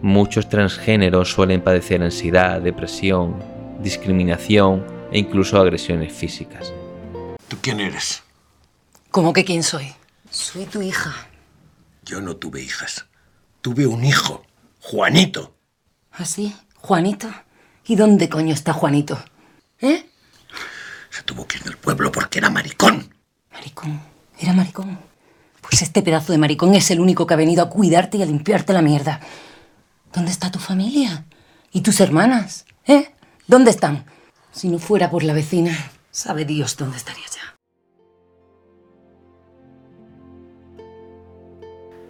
muchos 0.01 0.49
transgéneros 0.49 1.31
suelen 1.31 1.61
padecer 1.61 2.01
ansiedad, 2.03 2.61
depresión, 2.61 3.35
discriminación 3.81 4.85
e 5.11 5.19
incluso 5.19 5.59
agresiones 5.59 6.13
físicas. 6.13 6.73
¿Tú 7.47 7.57
quién 7.61 7.79
eres? 7.79 8.23
¿Cómo 9.09 9.33
que 9.33 9.43
quién 9.43 9.63
soy? 9.63 9.93
Soy 10.29 10.65
tu 10.65 10.81
hija. 10.81 11.13
Yo 12.03 12.21
no 12.21 12.35
tuve 12.37 12.61
hijas. 12.61 13.05
Tuve 13.61 13.85
un 13.85 14.05
hijo, 14.05 14.43
Juanito. 14.79 15.55
¿Así? 16.11 16.55
¿Ah, 16.55 16.63
¿Juanito? 16.75 17.29
¿Y 17.85 17.95
dónde 17.95 18.29
coño 18.29 18.53
está 18.53 18.73
Juanito? 18.73 19.21
¿Eh? 19.81 20.05
Se 21.09 21.23
tuvo 21.23 21.45
que 21.45 21.57
ir 21.57 21.63
del 21.63 21.77
pueblo 21.77 22.11
porque 22.11 22.39
era 22.39 22.49
maricón. 22.49 23.13
¿Maricón? 23.51 24.01
¿Era 24.39 24.53
maricón? 24.53 24.97
Pues 25.61 25.81
este 25.81 26.01
pedazo 26.01 26.31
de 26.31 26.37
maricón 26.37 26.73
es 26.73 26.89
el 26.91 26.99
único 26.99 27.27
que 27.27 27.33
ha 27.33 27.37
venido 27.37 27.63
a 27.63 27.69
cuidarte 27.69 28.17
y 28.17 28.23
a 28.23 28.25
limpiarte 28.25 28.73
la 28.73 28.81
mierda. 28.81 29.19
¿Dónde 30.13 30.31
está 30.31 30.51
tu 30.51 30.59
familia? 30.59 31.25
¿Y 31.71 31.81
tus 31.81 31.99
hermanas? 31.99 32.65
¿Eh? 32.85 33.11
¿Dónde 33.51 33.71
están? 33.71 34.05
Si 34.53 34.69
no 34.69 34.79
fuera 34.79 35.11
por 35.11 35.23
la 35.23 35.33
vecina, 35.33 35.77
sabe 36.09 36.45
Dios 36.45 36.77
dónde 36.77 36.95
estaría 36.95 37.25
ya. 37.25 37.57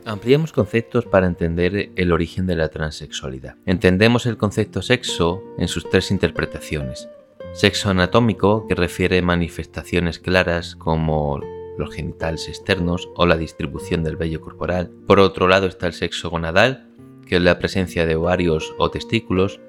Ampliamos 0.05 0.51
conceptos 0.51 1.07
para 1.07 1.25
entender 1.25 1.93
el 1.95 2.11
origen 2.11 2.45
de 2.45 2.55
la 2.55 2.69
transexualidad. 2.69 3.55
Entendemos 3.65 4.27
el 4.27 4.37
concepto 4.37 4.83
sexo 4.83 5.41
en 5.57 5.67
sus 5.67 5.89
tres 5.89 6.11
interpretaciones. 6.11 7.09
Sexo 7.53 7.89
anatómico, 7.89 8.67
que 8.67 8.75
refiere 8.75 9.23
manifestaciones 9.23 10.19
claras 10.19 10.75
como 10.75 11.39
los 11.75 11.91
genitales 11.91 12.49
externos 12.49 13.09
o 13.15 13.25
la 13.25 13.37
distribución 13.37 14.03
del 14.03 14.15
vello 14.15 14.41
corporal. 14.41 14.91
Por 15.07 15.19
otro 15.19 15.47
lado 15.47 15.65
está 15.65 15.87
el 15.87 15.93
sexo 15.93 16.29
gonadal, 16.29 16.87
que 17.25 17.37
es 17.37 17.41
la 17.41 17.57
presencia 17.57 18.05
de 18.05 18.15
ovarios 18.15 18.75
o 18.77 18.91
testículos. 18.91 19.59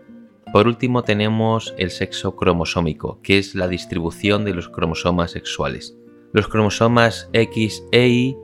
Por 0.53 0.67
último 0.67 1.03
tenemos 1.03 1.75
el 1.79 1.91
sexo 1.91 2.37
cromosómico, 2.37 3.21
que 3.23 3.39
es 3.39 3.55
la 3.55 3.69
distribución 3.69 4.45
de 4.45 4.53
los 4.53 4.69
cromosomas 4.69 5.31
sexuales. 5.31 5.97
Los 6.35 6.47
cromosomas 6.47 7.31
X 7.33 7.83
e 7.91 8.09
Y 8.09 8.37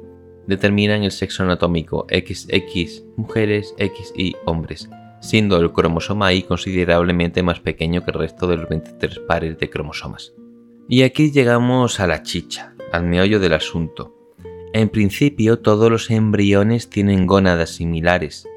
determinan 0.47 1.03
el 1.03 1.11
sexo 1.11 1.43
anatómico 1.43 2.07
XX 2.09 3.05
mujeres, 3.17 3.75
XY 3.79 4.37
hombres, 4.47 4.89
siendo 5.21 5.59
el 5.59 5.71
cromosoma 5.73 6.33
Y 6.33 6.45
considerablemente 6.45 7.43
más 7.43 7.61
pequeño 7.61 8.03
que 8.03 8.11
el 8.13 8.19
resto 8.19 8.47
de 8.47 8.57
los 8.57 8.71
23 8.71 9.19
pares 9.29 9.59
de 9.59 9.69
cromosomas. 9.69 10.33
Y 10.89 11.03
aquí 11.03 11.31
llegamos 11.31 12.01
a 12.01 12.07
la 12.07 12.23
chicha, 12.23 12.75
al 12.91 13.05
meollo 13.05 13.39
del 13.39 13.53
asunto. 13.53 14.15
En 14.73 14.89
principio, 14.89 15.59
todos 15.59 15.91
los 15.91 16.11
embriones 16.11 16.89
tienen 16.89 17.27
gónadas 17.27 17.69
similares. 17.69 18.49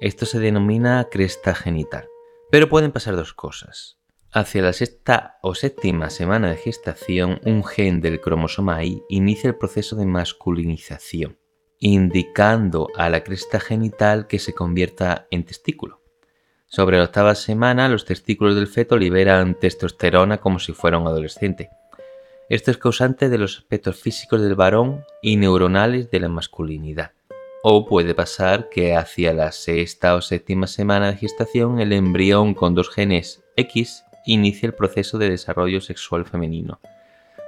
Esto 0.00 0.26
se 0.26 0.38
denomina 0.38 1.08
cresta 1.10 1.56
genital. 1.56 2.09
Pero 2.50 2.68
pueden 2.68 2.90
pasar 2.90 3.14
dos 3.14 3.32
cosas. 3.32 3.98
Hacia 4.32 4.62
la 4.62 4.72
sexta 4.72 5.38
o 5.42 5.54
séptima 5.54 6.10
semana 6.10 6.50
de 6.50 6.56
gestación, 6.56 7.40
un 7.44 7.64
gen 7.64 8.00
del 8.00 8.20
cromosoma 8.20 8.84
Y 8.84 9.02
inicia 9.08 9.48
el 9.48 9.56
proceso 9.56 9.96
de 9.96 10.06
masculinización, 10.06 11.38
indicando 11.78 12.88
a 12.96 13.08
la 13.08 13.22
cresta 13.22 13.60
genital 13.60 14.26
que 14.26 14.38
se 14.38 14.52
convierta 14.52 15.26
en 15.30 15.44
testículo. 15.44 16.00
Sobre 16.66 16.98
la 16.98 17.04
octava 17.04 17.34
semana, 17.34 17.88
los 17.88 18.04
testículos 18.04 18.54
del 18.54 18.68
feto 18.68 18.96
liberan 18.96 19.54
testosterona 19.54 20.38
como 20.38 20.60
si 20.60 20.72
fuera 20.72 20.98
un 20.98 21.08
adolescente. 21.08 21.70
Esto 22.48 22.70
es 22.70 22.78
causante 22.78 23.28
de 23.28 23.38
los 23.38 23.58
aspectos 23.58 24.00
físicos 24.00 24.42
del 24.42 24.54
varón 24.54 25.04
y 25.22 25.36
neuronales 25.36 26.10
de 26.10 26.20
la 26.20 26.28
masculinidad. 26.28 27.12
O 27.62 27.84
puede 27.84 28.14
pasar 28.14 28.70
que 28.70 28.96
hacia 28.96 29.34
la 29.34 29.52
sexta 29.52 30.14
o 30.14 30.22
séptima 30.22 30.66
semana 30.66 31.10
de 31.10 31.18
gestación 31.18 31.78
el 31.78 31.92
embrión 31.92 32.54
con 32.54 32.74
dos 32.74 32.88
genes 32.88 33.44
X 33.56 34.02
inicia 34.24 34.66
el 34.66 34.74
proceso 34.74 35.18
de 35.18 35.28
desarrollo 35.28 35.82
sexual 35.82 36.24
femenino. 36.24 36.80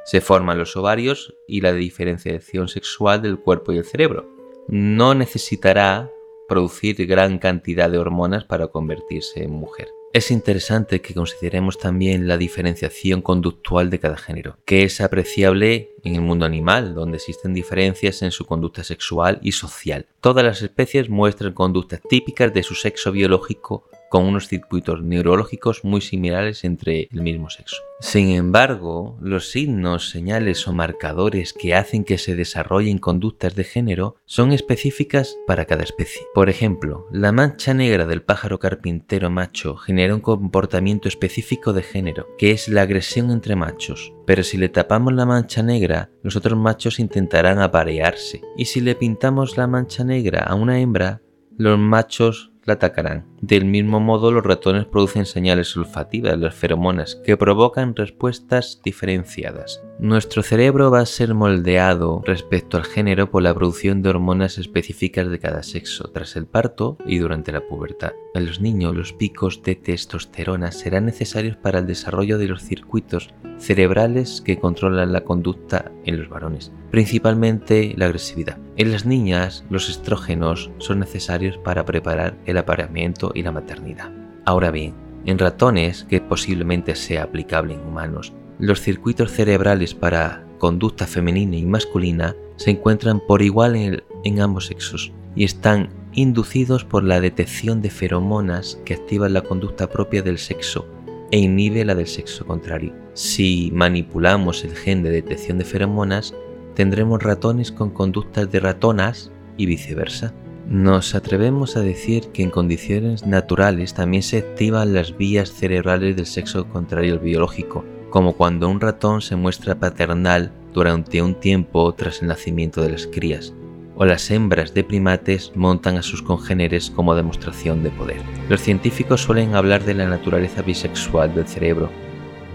Se 0.04 0.20
forman 0.20 0.58
los 0.58 0.76
ovarios 0.76 1.34
y 1.48 1.62
la 1.62 1.72
diferenciación 1.72 2.68
sexual 2.68 3.22
del 3.22 3.38
cuerpo 3.38 3.72
y 3.72 3.78
el 3.78 3.84
cerebro. 3.84 4.28
No 4.68 5.14
necesitará 5.14 6.10
producir 6.46 7.06
gran 7.06 7.38
cantidad 7.38 7.88
de 7.88 7.98
hormonas 7.98 8.44
para 8.44 8.66
convertirse 8.66 9.44
en 9.44 9.52
mujer. 9.52 9.88
Es 10.14 10.30
interesante 10.30 11.00
que 11.00 11.14
consideremos 11.14 11.78
también 11.78 12.28
la 12.28 12.36
diferenciación 12.36 13.22
conductual 13.22 13.88
de 13.88 13.98
cada 13.98 14.18
género, 14.18 14.58
que 14.66 14.82
es 14.82 15.00
apreciable 15.00 15.92
en 16.04 16.16
el 16.16 16.20
mundo 16.20 16.44
animal, 16.44 16.94
donde 16.94 17.16
existen 17.16 17.54
diferencias 17.54 18.20
en 18.20 18.30
su 18.30 18.44
conducta 18.44 18.84
sexual 18.84 19.38
y 19.42 19.52
social. 19.52 20.04
Todas 20.20 20.44
las 20.44 20.60
especies 20.60 21.08
muestran 21.08 21.54
conductas 21.54 22.02
típicas 22.10 22.52
de 22.52 22.62
su 22.62 22.74
sexo 22.74 23.10
biológico 23.10 23.88
con 24.12 24.26
unos 24.26 24.46
circuitos 24.46 25.02
neurológicos 25.02 25.84
muy 25.84 26.02
similares 26.02 26.64
entre 26.64 27.08
el 27.10 27.22
mismo 27.22 27.48
sexo. 27.48 27.78
Sin 27.98 28.28
embargo, 28.28 29.16
los 29.22 29.48
signos, 29.48 30.10
señales 30.10 30.68
o 30.68 30.74
marcadores 30.74 31.54
que 31.54 31.74
hacen 31.74 32.04
que 32.04 32.18
se 32.18 32.36
desarrollen 32.36 32.98
conductas 32.98 33.54
de 33.54 33.64
género 33.64 34.16
son 34.26 34.52
específicas 34.52 35.38
para 35.46 35.64
cada 35.64 35.84
especie. 35.84 36.20
Por 36.34 36.50
ejemplo, 36.50 37.06
la 37.10 37.32
mancha 37.32 37.72
negra 37.72 38.04
del 38.04 38.20
pájaro 38.20 38.58
carpintero 38.58 39.30
macho 39.30 39.76
genera 39.76 40.14
un 40.14 40.20
comportamiento 40.20 41.08
específico 41.08 41.72
de 41.72 41.82
género, 41.82 42.28
que 42.36 42.50
es 42.50 42.68
la 42.68 42.82
agresión 42.82 43.30
entre 43.30 43.56
machos. 43.56 44.12
Pero 44.26 44.42
si 44.42 44.58
le 44.58 44.68
tapamos 44.68 45.14
la 45.14 45.24
mancha 45.24 45.62
negra, 45.62 46.10
los 46.22 46.36
otros 46.36 46.58
machos 46.58 46.98
intentarán 46.98 47.60
aparearse. 47.60 48.42
Y 48.58 48.66
si 48.66 48.82
le 48.82 48.94
pintamos 48.94 49.56
la 49.56 49.66
mancha 49.66 50.04
negra 50.04 50.40
a 50.40 50.54
una 50.54 50.80
hembra, 50.80 51.22
los 51.56 51.78
machos 51.78 52.51
la 52.64 52.74
atacarán. 52.74 53.26
Del 53.40 53.64
mismo 53.64 54.00
modo, 54.00 54.30
los 54.30 54.44
ratones 54.44 54.86
producen 54.86 55.26
señales 55.26 55.76
olfativas, 55.76 56.38
las 56.38 56.54
feromonas, 56.54 57.16
que 57.24 57.36
provocan 57.36 57.96
respuestas 57.96 58.80
diferenciadas. 58.84 59.82
Nuestro 60.02 60.42
cerebro 60.42 60.90
va 60.90 60.98
a 60.98 61.06
ser 61.06 61.32
moldeado 61.32 62.22
respecto 62.26 62.76
al 62.76 62.82
género 62.82 63.30
por 63.30 63.40
la 63.40 63.54
producción 63.54 64.02
de 64.02 64.10
hormonas 64.10 64.58
específicas 64.58 65.28
de 65.28 65.38
cada 65.38 65.62
sexo 65.62 66.10
tras 66.12 66.34
el 66.34 66.46
parto 66.46 66.98
y 67.06 67.18
durante 67.18 67.52
la 67.52 67.68
pubertad. 67.68 68.10
En 68.34 68.46
los 68.46 68.60
niños, 68.60 68.96
los 68.96 69.12
picos 69.12 69.62
de 69.62 69.76
testosterona 69.76 70.72
serán 70.72 71.04
necesarios 71.04 71.56
para 71.56 71.78
el 71.78 71.86
desarrollo 71.86 72.36
de 72.38 72.48
los 72.48 72.64
circuitos 72.64 73.32
cerebrales 73.58 74.40
que 74.40 74.58
controlan 74.58 75.12
la 75.12 75.20
conducta 75.20 75.92
en 76.04 76.18
los 76.18 76.28
varones, 76.28 76.72
principalmente 76.90 77.94
la 77.96 78.06
agresividad. 78.06 78.58
En 78.76 78.90
las 78.90 79.06
niñas, 79.06 79.64
los 79.70 79.88
estrógenos 79.88 80.72
son 80.78 80.98
necesarios 80.98 81.58
para 81.58 81.84
preparar 81.84 82.36
el 82.44 82.58
apareamiento 82.58 83.30
y 83.36 83.44
la 83.44 83.52
maternidad. 83.52 84.10
Ahora 84.46 84.72
bien, 84.72 84.96
en 85.26 85.38
ratones, 85.38 86.02
que 86.02 86.20
posiblemente 86.20 86.96
sea 86.96 87.22
aplicable 87.22 87.74
en 87.74 87.86
humanos, 87.86 88.32
los 88.62 88.80
circuitos 88.80 89.32
cerebrales 89.32 89.92
para 89.92 90.46
conducta 90.58 91.08
femenina 91.08 91.56
y 91.56 91.66
masculina 91.66 92.36
se 92.54 92.70
encuentran 92.70 93.18
por 93.18 93.42
igual 93.42 93.74
en, 93.74 94.40
ambos 94.40 94.66
sexos 94.66 95.12
y 95.34 95.42
están 95.42 95.88
inducidos 96.12 96.84
por 96.84 97.02
la 97.02 97.20
detección 97.20 97.82
de 97.82 97.90
feromonas 97.90 98.78
que 98.84 98.94
activan 98.94 99.32
la 99.32 99.40
conducta 99.40 99.90
propia 99.90 100.22
del 100.22 100.38
sexo 100.38 100.86
e 101.32 101.40
inhibe 101.40 101.84
la 101.84 101.96
del 101.96 102.06
sexo 102.06 102.46
contrario. 102.46 102.94
Si 103.14 103.72
manipulamos 103.74 104.62
el 104.62 104.76
gen 104.76 105.02
de 105.02 105.10
detección 105.10 105.58
de 105.58 105.64
feromonas, 105.64 106.32
tendremos 106.76 107.20
ratones 107.20 107.72
con 107.72 107.90
conductas 107.90 108.48
de 108.52 108.60
ratonas 108.60 109.32
y 109.56 109.66
viceversa. 109.66 110.34
Nos 110.68 111.16
atrevemos 111.16 111.76
a 111.76 111.80
decir 111.80 112.28
que 112.28 112.44
en 112.44 112.50
condiciones 112.50 113.26
naturales 113.26 113.94
también 113.94 114.22
se 114.22 114.38
activan 114.38 114.94
las 114.94 115.16
vías 115.16 115.50
cerebrales 115.50 116.14
del 116.14 116.26
sexo 116.26 116.68
contrario 116.68 117.14
al 117.14 117.18
biológico, 117.18 117.84
como 118.12 118.34
cuando 118.34 118.68
un 118.68 118.78
ratón 118.78 119.22
se 119.22 119.36
muestra 119.36 119.74
paternal 119.74 120.52
durante 120.74 121.22
un 121.22 121.34
tiempo 121.34 121.90
tras 121.94 122.20
el 122.20 122.28
nacimiento 122.28 122.82
de 122.82 122.90
las 122.90 123.06
crías, 123.06 123.54
o 123.96 124.04
las 124.04 124.30
hembras 124.30 124.74
de 124.74 124.84
primates 124.84 125.50
montan 125.54 125.96
a 125.96 126.02
sus 126.02 126.20
congéneres 126.22 126.90
como 126.90 127.14
demostración 127.14 127.82
de 127.82 127.88
poder. 127.90 128.20
Los 128.50 128.60
científicos 128.60 129.22
suelen 129.22 129.54
hablar 129.54 129.84
de 129.84 129.94
la 129.94 130.06
naturaleza 130.06 130.60
bisexual 130.60 131.34
del 131.34 131.48
cerebro, 131.48 131.88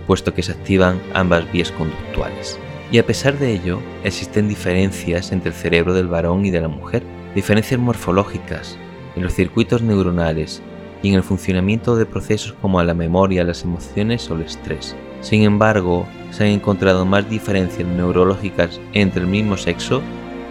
puesto 0.05 0.31
que 0.35 0.43
se 0.43 0.51
activan 0.51 1.01
ambas 1.15 1.51
vías 1.51 1.71
conductuales. 1.71 2.59
Y 2.91 2.99
a 2.99 3.05
pesar 3.05 3.39
de 3.39 3.51
ello, 3.51 3.79
existen 4.03 4.47
diferencias 4.47 5.31
entre 5.31 5.49
el 5.49 5.55
cerebro 5.55 5.95
del 5.95 6.07
varón 6.07 6.45
y 6.45 6.51
de 6.51 6.61
la 6.61 6.67
mujer, 6.67 7.01
diferencias 7.33 7.79
morfológicas, 7.79 8.77
en 9.15 9.23
los 9.23 9.33
circuitos 9.33 9.81
neuronales 9.81 10.61
y 11.01 11.09
en 11.09 11.15
el 11.15 11.23
funcionamiento 11.23 11.95
de 11.95 12.05
procesos 12.05 12.53
como 12.61 12.81
la 12.83 12.93
memoria, 12.93 13.43
las 13.43 13.63
emociones 13.63 14.29
o 14.29 14.35
el 14.35 14.41
estrés. 14.43 14.95
Sin 15.27 15.43
embargo, 15.43 16.07
se 16.31 16.45
han 16.45 16.51
encontrado 16.51 17.05
más 17.05 17.29
diferencias 17.29 17.85
neurológicas 17.85 18.79
entre 18.93 19.23
el 19.23 19.27
mismo 19.27 19.57
sexo 19.57 20.01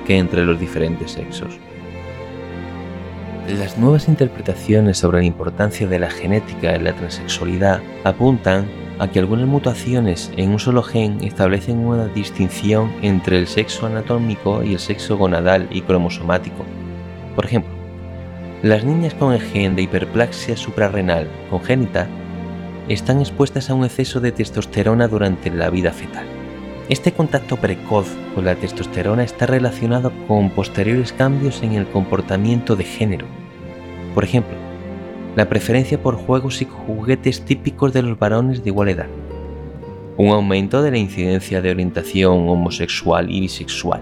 que 0.07 0.19
entre 0.19 0.45
los 0.45 0.61
diferentes 0.61 1.13
sexos. 1.13 1.59
Las 3.59 3.79
nuevas 3.79 4.07
interpretaciones 4.07 4.99
sobre 4.99 5.21
la 5.21 5.25
importancia 5.25 5.87
de 5.87 5.99
la 5.99 6.11
genética 6.11 6.75
en 6.75 6.85
la 6.85 6.93
transexualidad 6.93 7.81
apuntan 8.05 8.67
a 8.99 9.09
que 9.09 9.19
algunas 9.19 9.47
mutaciones 9.47 10.31
en 10.37 10.51
un 10.51 10.59
solo 10.59 10.83
gen 10.83 11.25
establecen 11.25 11.79
una 11.79 12.09
distinción 12.09 12.93
entre 13.01 13.39
el 13.39 13.47
sexo 13.47 13.87
anatómico 13.87 14.63
y 14.63 14.75
el 14.75 14.79
sexo 14.79 15.17
gonadal 15.17 15.69
y 15.71 15.81
cromosomático. 15.81 16.67
Por 17.35 17.47
ejemplo, 17.47 17.73
las 18.63 18.85
niñas 18.85 19.15
con 19.15 19.33
el 19.33 19.41
gen 19.41 19.75
de 19.75 19.83
hiperplasia 19.83 20.55
suprarrenal 20.55 21.31
congénita 21.49 22.09
están 22.89 23.21
expuestas 23.21 23.69
a 23.69 23.75
un 23.75 23.85
exceso 23.85 24.21
de 24.21 24.33
testosterona 24.33 25.09
durante 25.09 25.51
la 25.51 25.71
vida 25.71 25.93
fetal. 25.93 26.27
Este 26.89 27.13
contacto 27.13 27.57
precoz 27.57 28.07
con 28.35 28.45
la 28.45 28.55
testosterona 28.55 29.25
está 29.25 29.47
relacionado 29.47 30.13
con 30.29 30.51
posteriores 30.51 31.13
cambios 31.13 31.63
en 31.63 31.73
el 31.73 31.87
comportamiento 31.89 32.77
de 32.77 32.85
género. 32.85 33.27
Por 34.15 34.23
ejemplo, 34.23 34.57
la 35.35 35.49
preferencia 35.49 36.01
por 36.01 36.15
juegos 36.15 36.63
y 36.63 36.65
juguetes 36.65 37.45
típicos 37.45 37.93
de 37.93 38.03
los 38.03 38.19
varones 38.19 38.63
de 38.63 38.71
igual 38.71 38.89
edad, 38.89 39.09
un 40.17 40.31
aumento 40.31 40.81
de 40.83 40.93
la 40.93 40.99
incidencia 40.99 41.61
de 41.61 41.71
orientación 41.71 42.49
homosexual 42.49 43.31
y 43.31 43.41
bisexual, 43.41 44.01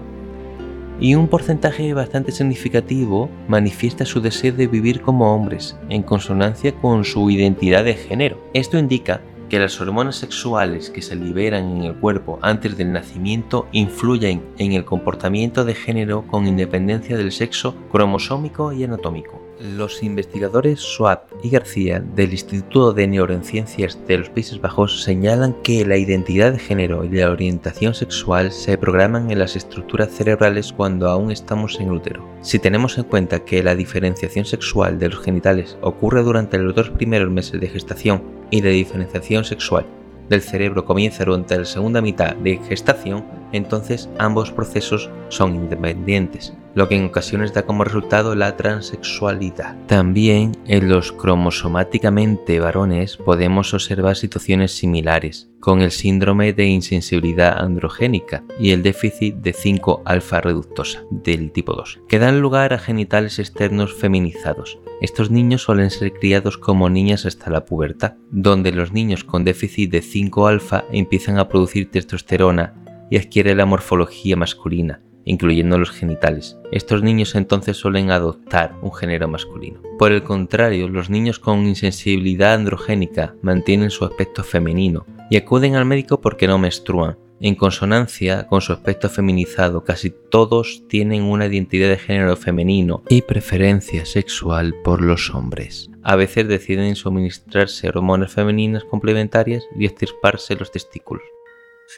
y 0.99 1.15
un 1.15 1.27
porcentaje 1.27 1.93
bastante 1.93 2.31
significativo 2.31 3.29
manifiesta 3.47 4.05
su 4.05 4.21
deseo 4.21 4.53
de 4.53 4.67
vivir 4.67 5.01
como 5.01 5.33
hombres, 5.35 5.77
en 5.89 6.03
consonancia 6.03 6.73
con 6.73 7.03
su 7.03 7.29
identidad 7.29 7.83
de 7.83 7.95
género. 7.95 8.37
Esto 8.53 8.77
indica 8.77 9.21
que 9.49 9.59
las 9.59 9.79
hormonas 9.79 10.15
sexuales 10.15 10.89
que 10.89 11.01
se 11.01 11.15
liberan 11.15 11.77
en 11.77 11.83
el 11.83 11.95
cuerpo 11.95 12.39
antes 12.41 12.77
del 12.77 12.91
nacimiento 12.91 13.67
influyen 13.71 14.41
en 14.57 14.73
el 14.73 14.85
comportamiento 14.85 15.65
de 15.65 15.75
género 15.75 16.25
con 16.27 16.47
independencia 16.47 17.17
del 17.17 17.31
sexo 17.31 17.75
cromosómico 17.91 18.71
y 18.71 18.83
anatómico. 18.83 19.44
Los 19.59 20.03
investigadores 20.03 20.81
Schwab 20.81 21.21
y 21.41 21.49
García 21.49 22.01
del 22.01 22.31
Instituto 22.31 22.91
de 22.91 23.07
Neurociencias 23.07 23.97
de 24.05 24.17
los 24.17 24.29
Países 24.29 24.59
Bajos 24.59 25.01
señalan 25.01 25.55
que 25.63 25.85
la 25.85 25.95
identidad 25.95 26.51
de 26.51 26.59
género 26.59 27.05
y 27.05 27.09
la 27.09 27.31
orientación 27.31 27.93
sexual 27.93 28.51
se 28.51 28.77
programan 28.77 29.31
en 29.31 29.39
las 29.39 29.55
estructuras 29.55 30.11
cerebrales 30.11 30.73
cuando 30.73 31.07
aún 31.07 31.31
estamos 31.31 31.79
en 31.79 31.91
útero. 31.91 32.27
Si 32.41 32.59
tenemos 32.59 32.97
en 32.97 33.05
cuenta 33.05 33.45
que 33.45 33.63
la 33.63 33.75
diferenciación 33.75 34.43
sexual 34.43 34.99
de 34.99 35.07
los 35.07 35.23
genitales 35.23 35.77
ocurre 35.79 36.21
durante 36.21 36.57
los 36.57 36.75
dos 36.75 36.89
primeros 36.89 37.31
meses 37.31 37.61
de 37.61 37.69
gestación 37.69 38.23
y 38.51 38.61
la 38.61 38.71
diferenciación 38.71 39.45
sexual 39.45 39.85
del 40.27 40.41
cerebro 40.41 40.83
comienza 40.83 41.23
durante 41.23 41.57
la 41.57 41.65
segunda 41.65 42.01
mitad 42.01 42.35
de 42.35 42.57
gestación, 42.67 43.23
entonces 43.53 44.09
ambos 44.17 44.51
procesos 44.51 45.09
son 45.29 45.55
independientes. 45.55 46.53
Lo 46.75 46.87
que 46.87 46.95
en 46.95 47.05
ocasiones 47.05 47.53
da 47.53 47.65
como 47.65 47.83
resultado 47.83 48.35
la 48.35 48.55
transexualidad. 48.57 49.75
También 49.87 50.51
en 50.67 50.89
los 50.89 51.11
cromosomáticamente 51.11 52.59
varones 52.59 53.17
podemos 53.17 53.73
observar 53.73 54.17
situaciones 54.17 54.73
similares, 54.73 55.49
con 55.59 55.81
el 55.81 55.91
síndrome 55.91 56.53
de 56.53 56.65
insensibilidad 56.65 57.57
androgénica 57.57 58.43
y 58.59 58.71
el 58.71 58.83
déficit 58.83 59.35
de 59.37 59.53
5-alfa 59.53 60.41
reductosa 60.41 61.03
del 61.09 61.51
tipo 61.51 61.73
2, 61.73 62.01
que 62.07 62.19
dan 62.19 62.41
lugar 62.41 62.73
a 62.73 62.77
genitales 62.77 63.39
externos 63.39 63.93
feminizados. 63.93 64.77
Estos 65.01 65.31
niños 65.31 65.63
suelen 65.63 65.89
ser 65.89 66.13
criados 66.13 66.57
como 66.57 66.89
niñas 66.89 67.25
hasta 67.25 67.49
la 67.49 67.65
pubertad, 67.65 68.15
donde 68.31 68.71
los 68.71 68.91
niños 68.91 69.23
con 69.23 69.43
déficit 69.43 69.91
de 69.91 70.01
5-alfa 70.01 70.85
empiezan 70.91 71.39
a 71.39 71.47
producir 71.47 71.89
testosterona 71.89 72.73
y 73.09 73.17
adquiere 73.17 73.55
la 73.55 73.65
morfología 73.65 74.35
masculina, 74.35 75.01
incluyendo 75.25 75.77
los 75.77 75.91
genitales. 75.91 76.57
Estos 76.71 77.03
niños 77.03 77.35
entonces 77.35 77.77
suelen 77.77 78.11
adoptar 78.11 78.75
un 78.81 78.93
género 78.93 79.27
masculino. 79.27 79.81
Por 79.99 80.11
el 80.11 80.23
contrario, 80.23 80.87
los 80.87 81.09
niños 81.09 81.39
con 81.39 81.65
insensibilidad 81.65 82.53
androgénica 82.53 83.35
mantienen 83.41 83.89
su 83.89 84.05
aspecto 84.05 84.43
femenino 84.43 85.05
y 85.29 85.37
acuden 85.37 85.75
al 85.75 85.85
médico 85.85 86.21
porque 86.21 86.47
no 86.47 86.57
menstruan. 86.57 87.17
En 87.41 87.55
consonancia 87.55 88.47
con 88.47 88.61
su 88.61 88.71
aspecto 88.71 89.09
feminizado, 89.09 89.83
casi 89.83 90.09
todos 90.09 90.83
tienen 90.87 91.23
una 91.23 91.47
identidad 91.47 91.89
de 91.89 91.97
género 91.97 92.37
femenino 92.37 93.03
y 93.09 93.23
preferencia 93.23 94.05
sexual 94.05 94.73
por 94.83 95.01
los 95.01 95.29
hombres. 95.31 95.89
A 96.01 96.15
veces 96.15 96.47
deciden 96.47 96.95
suministrarse 96.95 97.89
hormonas 97.89 98.31
femeninas 98.31 98.85
complementarias 98.85 99.65
y 99.77 99.85
extirparse 99.85 100.55
los 100.55 100.71
testículos. 100.71 101.23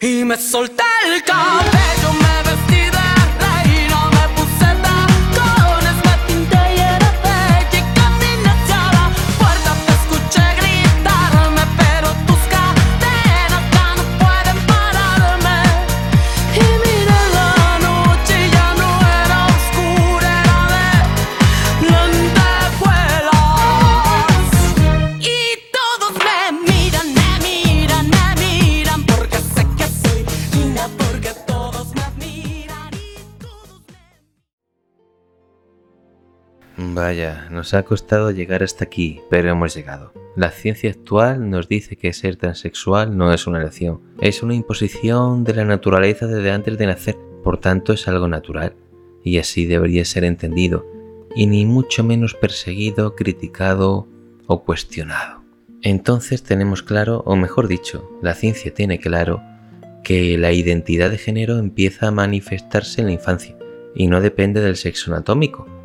Y 0.02 0.24
me 0.26 0.38
solté 0.38 0.84
el 1.14 1.24
cabello, 1.24 2.14
me 2.20 2.27
Vaya, 37.08 37.48
nos 37.50 37.74
ha 37.74 37.84
costado 37.84 38.32
llegar 38.32 38.64
hasta 38.64 38.84
aquí, 38.84 39.22
pero 39.30 39.50
hemos 39.50 39.74
llegado. 39.74 40.12
La 40.36 40.52
ciencia 40.52 40.90
actual 40.92 41.50
nos 41.50 41.70
dice 41.70 41.96
que 41.96 42.12
ser 42.12 42.36
transexual 42.36 43.18
no 43.18 43.32
es 43.32 43.48
una 43.48 43.62
elección, 43.62 44.02
es 44.20 44.44
una 44.44 44.56
imposición 44.56 45.46
de 45.46 45.54
la 45.54 45.64
naturaleza 45.64 46.28
desde 46.28 46.52
antes 46.52 46.78
de 46.78 46.86
nacer, 46.86 47.16
por 47.46 47.60
tanto 47.60 47.94
es 47.94 48.10
algo 48.10 48.28
natural, 48.28 48.76
y 49.24 49.38
así 49.38 49.66
debería 49.66 50.04
ser 50.04 50.26
entendido, 50.26 50.86
y 51.34 51.48
ni 51.48 51.66
mucho 51.66 52.04
menos 52.04 52.34
perseguido, 52.34 53.16
criticado 53.16 54.10
o 54.46 54.66
cuestionado. 54.66 55.44
Entonces 55.84 56.44
tenemos 56.44 56.84
claro, 56.84 57.24
o 57.26 57.38
mejor 57.38 57.70
dicho, 57.70 58.12
la 58.22 58.34
ciencia 58.34 58.74
tiene 58.74 59.00
claro, 59.00 59.42
que 60.04 60.38
la 60.38 60.52
identidad 60.52 61.10
de 61.10 61.18
género 61.18 61.58
empieza 61.58 62.10
a 62.10 62.12
manifestarse 62.12 63.00
en 63.00 63.08
la 63.08 63.14
infancia, 63.14 63.58
y 63.96 64.08
no 64.08 64.20
depende 64.20 64.60
del 64.60 64.76
sexo 64.76 65.14
anatómico, 65.14 65.77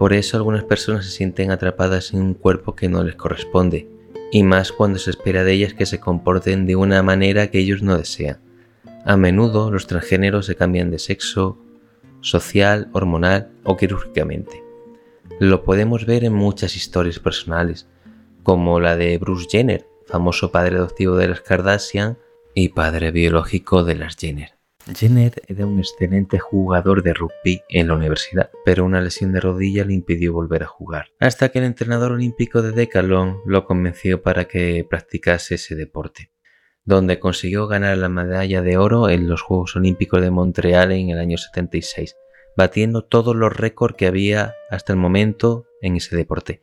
por 0.00 0.14
eso 0.14 0.38
algunas 0.38 0.64
personas 0.64 1.04
se 1.04 1.10
sienten 1.10 1.50
atrapadas 1.50 2.14
en 2.14 2.22
un 2.22 2.32
cuerpo 2.32 2.74
que 2.74 2.88
no 2.88 3.04
les 3.04 3.16
corresponde, 3.16 3.86
y 4.32 4.44
más 4.44 4.72
cuando 4.72 4.98
se 4.98 5.10
espera 5.10 5.44
de 5.44 5.52
ellas 5.52 5.74
que 5.74 5.84
se 5.84 6.00
comporten 6.00 6.64
de 6.64 6.74
una 6.74 7.02
manera 7.02 7.50
que 7.50 7.58
ellos 7.58 7.82
no 7.82 7.98
desean. 7.98 8.40
A 9.04 9.18
menudo 9.18 9.70
los 9.70 9.86
transgéneros 9.86 10.46
se 10.46 10.56
cambian 10.56 10.90
de 10.90 10.98
sexo, 10.98 11.58
social, 12.22 12.88
hormonal 12.94 13.50
o 13.62 13.76
quirúrgicamente. 13.76 14.64
Lo 15.38 15.64
podemos 15.64 16.06
ver 16.06 16.24
en 16.24 16.32
muchas 16.32 16.76
historias 16.76 17.18
personales, 17.18 17.86
como 18.42 18.80
la 18.80 18.96
de 18.96 19.18
Bruce 19.18 19.48
Jenner, 19.50 19.86
famoso 20.06 20.50
padre 20.50 20.76
adoptivo 20.76 21.16
de 21.16 21.28
las 21.28 21.42
Kardashian 21.42 22.16
y 22.54 22.70
padre 22.70 23.10
biológico 23.10 23.84
de 23.84 23.96
las 23.96 24.16
Jenner. 24.16 24.59
Jenner 24.94 25.42
era 25.46 25.66
un 25.66 25.78
excelente 25.78 26.38
jugador 26.38 27.02
de 27.02 27.14
rugby 27.14 27.62
en 27.68 27.88
la 27.88 27.94
universidad, 27.94 28.50
pero 28.64 28.84
una 28.84 29.00
lesión 29.00 29.32
de 29.32 29.40
rodilla 29.40 29.84
le 29.84 29.94
impidió 29.94 30.32
volver 30.32 30.62
a 30.62 30.66
jugar, 30.66 31.08
hasta 31.20 31.50
que 31.50 31.58
el 31.58 31.66
entrenador 31.66 32.12
olímpico 32.12 32.62
de 32.62 32.72
Decathlon 32.72 33.38
lo 33.44 33.64
convenció 33.64 34.22
para 34.22 34.46
que 34.46 34.86
practicase 34.88 35.56
ese 35.56 35.76
deporte, 35.76 36.30
donde 36.84 37.18
consiguió 37.18 37.66
ganar 37.66 37.98
la 37.98 38.08
medalla 38.08 38.62
de 38.62 38.78
oro 38.78 39.08
en 39.10 39.28
los 39.28 39.42
Juegos 39.42 39.76
Olímpicos 39.76 40.22
de 40.22 40.30
Montreal 40.30 40.92
en 40.92 41.10
el 41.10 41.18
año 41.18 41.36
76, 41.36 42.16
batiendo 42.56 43.04
todos 43.04 43.36
los 43.36 43.54
récords 43.54 43.96
que 43.96 44.06
había 44.06 44.54
hasta 44.70 44.92
el 44.92 44.98
momento 44.98 45.66
en 45.82 45.96
ese 45.96 46.16
deporte, 46.16 46.62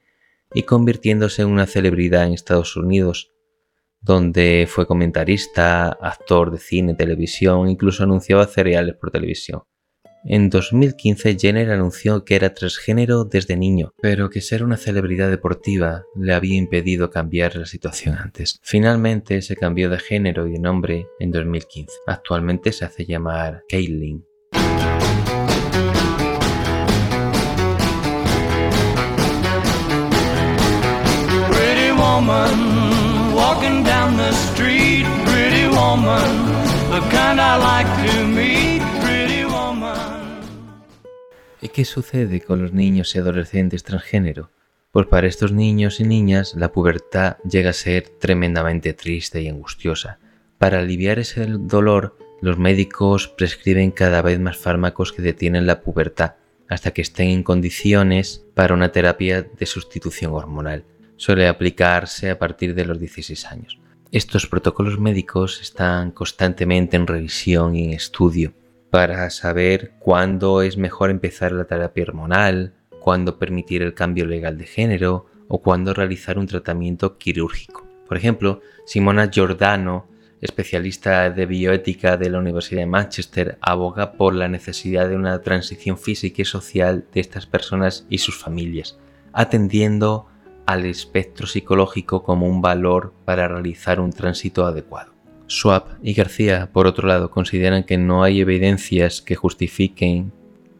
y 0.53 0.63
convirtiéndose 0.63 1.43
en 1.43 1.49
una 1.49 1.65
celebridad 1.65 2.25
en 2.25 2.33
Estados 2.33 2.75
Unidos, 2.75 3.31
donde 4.01 4.67
fue 4.69 4.87
comentarista, 4.87 5.89
actor 5.89 6.51
de 6.51 6.59
cine, 6.59 6.93
televisión, 6.95 7.69
incluso 7.69 8.03
anunciaba 8.03 8.45
cereales 8.45 8.95
por 8.95 9.11
televisión. 9.11 9.63
En 10.29 10.49
2015 10.49 11.37
Jenner 11.39 11.71
anunció 11.71 12.25
que 12.25 12.35
era 12.35 12.53
transgénero 12.53 13.23
desde 13.23 13.55
niño, 13.55 13.93
pero 14.01 14.29
que 14.29 14.41
ser 14.41 14.63
una 14.63 14.75
celebridad 14.75 15.29
deportiva 15.29 16.03
le 16.15 16.33
había 16.33 16.57
impedido 16.57 17.09
cambiar 17.09 17.55
la 17.55 17.65
situación 17.65 18.15
antes. 18.15 18.59
Finalmente 18.61 19.41
se 19.41 19.55
cambió 19.55 19.89
de 19.89 19.99
género 19.99 20.47
y 20.47 20.51
de 20.51 20.59
nombre 20.59 21.07
en 21.19 21.31
2015. 21.31 21.93
Actualmente 22.07 22.73
se 22.73 22.83
hace 22.83 23.05
llamar 23.05 23.63
Caitlyn. 23.69 24.25
Street. 34.31 35.05
Pretty 35.25 35.67
woman, 35.67 36.31
the 36.89 37.01
kind 37.09 37.39
I 37.39 37.57
like 37.57 37.89
to 38.07 38.25
meet. 38.25 38.81
Pretty 39.01 39.43
woman. 39.45 40.41
¿Y 41.61 41.69
qué 41.69 41.85
sucede 41.85 42.41
con 42.41 42.61
los 42.61 42.73
niños 42.73 43.15
y 43.15 43.19
adolescentes 43.19 43.83
transgénero? 43.83 44.51
Pues 44.91 45.07
para 45.07 45.27
estos 45.27 45.51
niños 45.51 45.99
y 45.99 46.03
niñas 46.03 46.55
la 46.55 46.71
pubertad 46.71 47.37
llega 47.49 47.71
a 47.71 47.73
ser 47.73 48.09
tremendamente 48.19 48.93
triste 48.93 49.41
y 49.41 49.47
angustiosa. 49.47 50.19
Para 50.57 50.79
aliviar 50.79 51.19
ese 51.19 51.45
dolor, 51.47 52.17
los 52.41 52.57
médicos 52.57 53.27
prescriben 53.27 53.91
cada 53.91 54.21
vez 54.21 54.39
más 54.39 54.57
fármacos 54.57 55.11
que 55.11 55.21
detienen 55.21 55.67
la 55.67 55.81
pubertad 55.81 56.35
hasta 56.69 56.91
que 56.91 57.01
estén 57.01 57.29
en 57.29 57.43
condiciones 57.43 58.45
para 58.53 58.73
una 58.73 58.91
terapia 58.91 59.41
de 59.43 59.65
sustitución 59.65 60.33
hormonal. 60.33 60.83
Suele 61.15 61.47
aplicarse 61.47 62.29
a 62.29 62.37
partir 62.37 62.75
de 62.75 62.85
los 62.85 62.99
16 62.99 63.45
años. 63.45 63.79
Estos 64.13 64.47
protocolos 64.47 64.99
médicos 64.99 65.59
están 65.61 66.11
constantemente 66.11 66.95
en 66.95 67.07
revisión 67.07 67.75
y 67.75 67.83
en 67.83 67.91
estudio 67.91 68.53
para 68.89 69.29
saber 69.29 69.95
cuándo 69.99 70.61
es 70.61 70.77
mejor 70.77 71.09
empezar 71.09 71.51
la 71.51 71.65
terapia 71.65 72.03
hormonal, 72.03 72.73
cuándo 73.01 73.37
permitir 73.37 73.81
el 73.81 73.93
cambio 73.93 74.25
legal 74.25 74.57
de 74.57 74.65
género 74.65 75.25
o 75.49 75.61
cuándo 75.61 75.93
realizar 75.93 76.39
un 76.39 76.47
tratamiento 76.47 77.17
quirúrgico. 77.17 77.85
Por 78.07 78.15
ejemplo, 78.15 78.61
Simona 78.85 79.29
Giordano, 79.29 80.07
especialista 80.39 81.29
de 81.29 81.45
bioética 81.45 82.15
de 82.15 82.29
la 82.29 82.39
Universidad 82.39 82.83
de 82.83 82.85
Manchester, 82.85 83.57
aboga 83.59 84.13
por 84.13 84.33
la 84.33 84.47
necesidad 84.47 85.09
de 85.09 85.17
una 85.17 85.41
transición 85.41 85.97
física 85.97 86.43
y 86.43 86.45
social 86.45 87.03
de 87.13 87.19
estas 87.19 87.45
personas 87.45 88.05
y 88.09 88.19
sus 88.19 88.37
familias, 88.37 88.97
atendiendo 89.33 90.27
al 90.67 90.85
espectro 90.85 91.47
psicológico 91.47 92.23
como 92.23 92.45
un 92.45 92.61
valor 92.61 93.13
para 93.25 93.47
realizar 93.47 93.99
un 93.99 94.11
tránsito 94.11 94.65
adecuado. 94.65 95.13
Schwab 95.49 95.97
y 96.03 96.13
García, 96.13 96.69
por 96.73 96.87
otro 96.87 97.07
lado, 97.07 97.31
consideran 97.31 97.85
que 97.85 97.97
no 97.97 98.21
hay 98.21 98.41
evidencias 98.41 99.21
que 99.21 99.35
justifiquen 99.35 100.33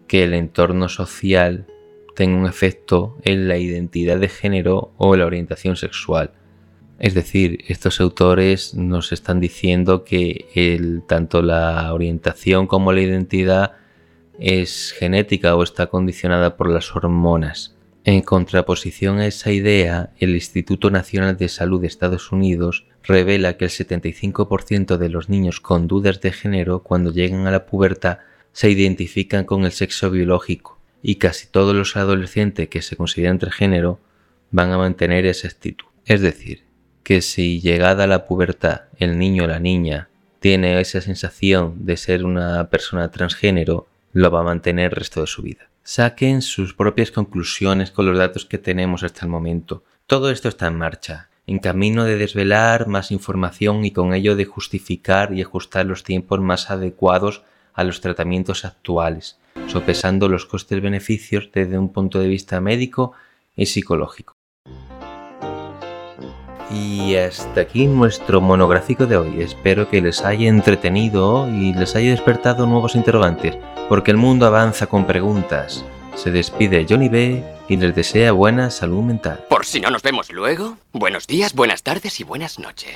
que 0.08 0.26
el 0.26 0.34
entorno 0.34 0.90
social 0.90 1.68
tenga 2.16 2.38
un 2.38 2.48
efecto 2.48 3.18
en 3.24 3.48
la 3.48 3.58
identidad 3.58 4.20
de 4.20 4.28
género 4.28 4.92
o 4.98 5.16
la 5.16 5.26
orientación 5.26 5.78
sexual. 5.78 6.32
Es 7.00 7.14
decir, 7.14 7.64
estos 7.68 8.02
autores 8.02 8.74
nos 8.74 9.14
están 9.14 9.40
diciendo 9.40 10.04
que 10.04 11.02
tanto 11.08 11.42
la 11.42 11.94
orientación 11.94 12.68
como 12.68 12.92
la 12.92 13.02
identidad 13.02 13.74
es 14.38 14.94
genética 14.98 15.56
o 15.56 15.64
está 15.64 15.88
condicionada 15.88 16.58
por 16.58 16.70
las 16.70 16.94
hormonas. 16.94 17.77
En 18.08 18.22
contraposición 18.22 19.20
a 19.20 19.28
esa 19.28 19.52
idea, 19.52 20.12
el 20.18 20.30
Instituto 20.30 20.90
Nacional 20.90 21.36
de 21.36 21.50
Salud 21.50 21.82
de 21.82 21.88
Estados 21.88 22.32
Unidos 22.32 22.86
revela 23.04 23.58
que 23.58 23.66
el 23.66 23.70
75% 23.70 24.96
de 24.96 25.10
los 25.10 25.28
niños 25.28 25.60
con 25.60 25.90
dudas 25.90 26.22
de 26.22 26.32
género 26.32 26.84
cuando 26.84 27.12
llegan 27.12 27.48
a 27.48 27.52
la 27.52 27.66
pubertad 27.66 28.20
se 28.54 28.70
identifican 28.70 29.44
con 29.44 29.66
el 29.66 29.74
sexo 29.74 30.10
biológico 30.10 30.80
y 31.04 31.16
casi 31.16 31.48
todos 31.48 31.76
los 31.76 31.98
adolescentes 31.98 32.70
que 32.70 32.82
se 32.82 32.96
consideran 32.96 33.40
transgénero 33.40 34.00
van 34.52 34.72
a 34.72 34.78
mantener 34.78 35.26
esa 35.26 35.50
actitud. 35.50 35.88
Es 36.06 36.22
decir, 36.22 36.64
que 37.04 37.22
si 37.22 37.60
llegada 37.60 38.08
la 38.08 38.26
pubertad 38.26 38.84
el 39.00 39.20
niño 39.20 39.44
o 39.44 39.48
la 39.48 39.60
niña 39.60 40.08
tiene 40.40 40.80
esa 40.80 41.02
sensación 41.02 41.86
de 41.86 41.98
ser 41.98 42.24
una 42.24 42.70
persona 42.70 43.12
transgénero, 43.12 43.90
lo 44.14 44.32
va 44.32 44.40
a 44.40 44.44
mantener 44.44 44.86
el 44.86 44.92
resto 44.92 45.20
de 45.20 45.28
su 45.28 45.42
vida. 45.42 45.68
Saquen 45.90 46.42
sus 46.42 46.74
propias 46.74 47.12
conclusiones 47.12 47.92
con 47.92 48.06
los 48.06 48.18
datos 48.18 48.44
que 48.44 48.58
tenemos 48.58 49.04
hasta 49.04 49.22
el 49.22 49.32
momento. 49.32 49.86
Todo 50.06 50.32
esto 50.32 50.50
está 50.50 50.68
en 50.68 50.78
marcha, 50.78 51.30
en 51.46 51.60
camino 51.60 52.04
de 52.04 52.18
desvelar 52.18 52.88
más 52.88 53.10
información 53.10 53.86
y 53.86 53.92
con 53.92 54.14
ello 54.14 54.36
de 54.36 54.44
justificar 54.44 55.34
y 55.34 55.42
ajustar 55.42 55.86
los 55.86 56.04
tiempos 56.04 56.42
más 56.42 56.72
adecuados 56.72 57.44
a 57.74 57.86
los 57.86 58.02
tratamientos 58.02 58.66
actuales, 58.66 59.40
sopesando 59.68 60.28
los 60.28 60.46
costes-beneficios 60.46 61.52
desde 61.54 61.78
un 61.78 61.94
punto 61.94 62.20
de 62.20 62.28
vista 62.28 62.60
médico 62.60 63.14
y 63.56 63.68
psicológico. 63.68 64.34
Y 66.72 67.16
hasta 67.16 67.62
aquí 67.62 67.88
nuestro 67.88 68.42
monográfico 68.42 69.06
de 69.06 69.18
hoy. 69.18 69.42
Espero 69.42 69.90
que 69.90 70.02
les 70.02 70.24
haya 70.24 70.50
entretenido 70.50 71.48
y 71.50 71.74
les 71.74 71.96
haya 71.96 72.12
despertado 72.12 72.66
nuevos 72.66 72.96
interrogantes, 72.96 73.58
porque 73.88 74.12
el 74.12 74.18
mundo 74.18 74.46
avanza 74.46 74.88
con 74.88 75.06
preguntas. 75.06 75.86
Se 76.16 76.32
despide 76.32 76.86
Johnny 76.90 77.10
B 77.10 77.44
y 77.70 77.78
les 77.78 77.96
desea 77.96 78.32
buena 78.32 78.72
salud 78.72 79.04
mental. 79.04 79.46
Por 79.50 79.66
si 79.66 79.80
no 79.80 79.92
nos 79.92 80.02
vemos 80.02 80.32
luego, 80.32 80.78
buenos 80.92 81.28
días, 81.28 81.54
buenas 81.54 81.84
tardes 81.84 82.20
y 82.20 82.24
buenas 82.24 82.60
noches. 82.60 82.96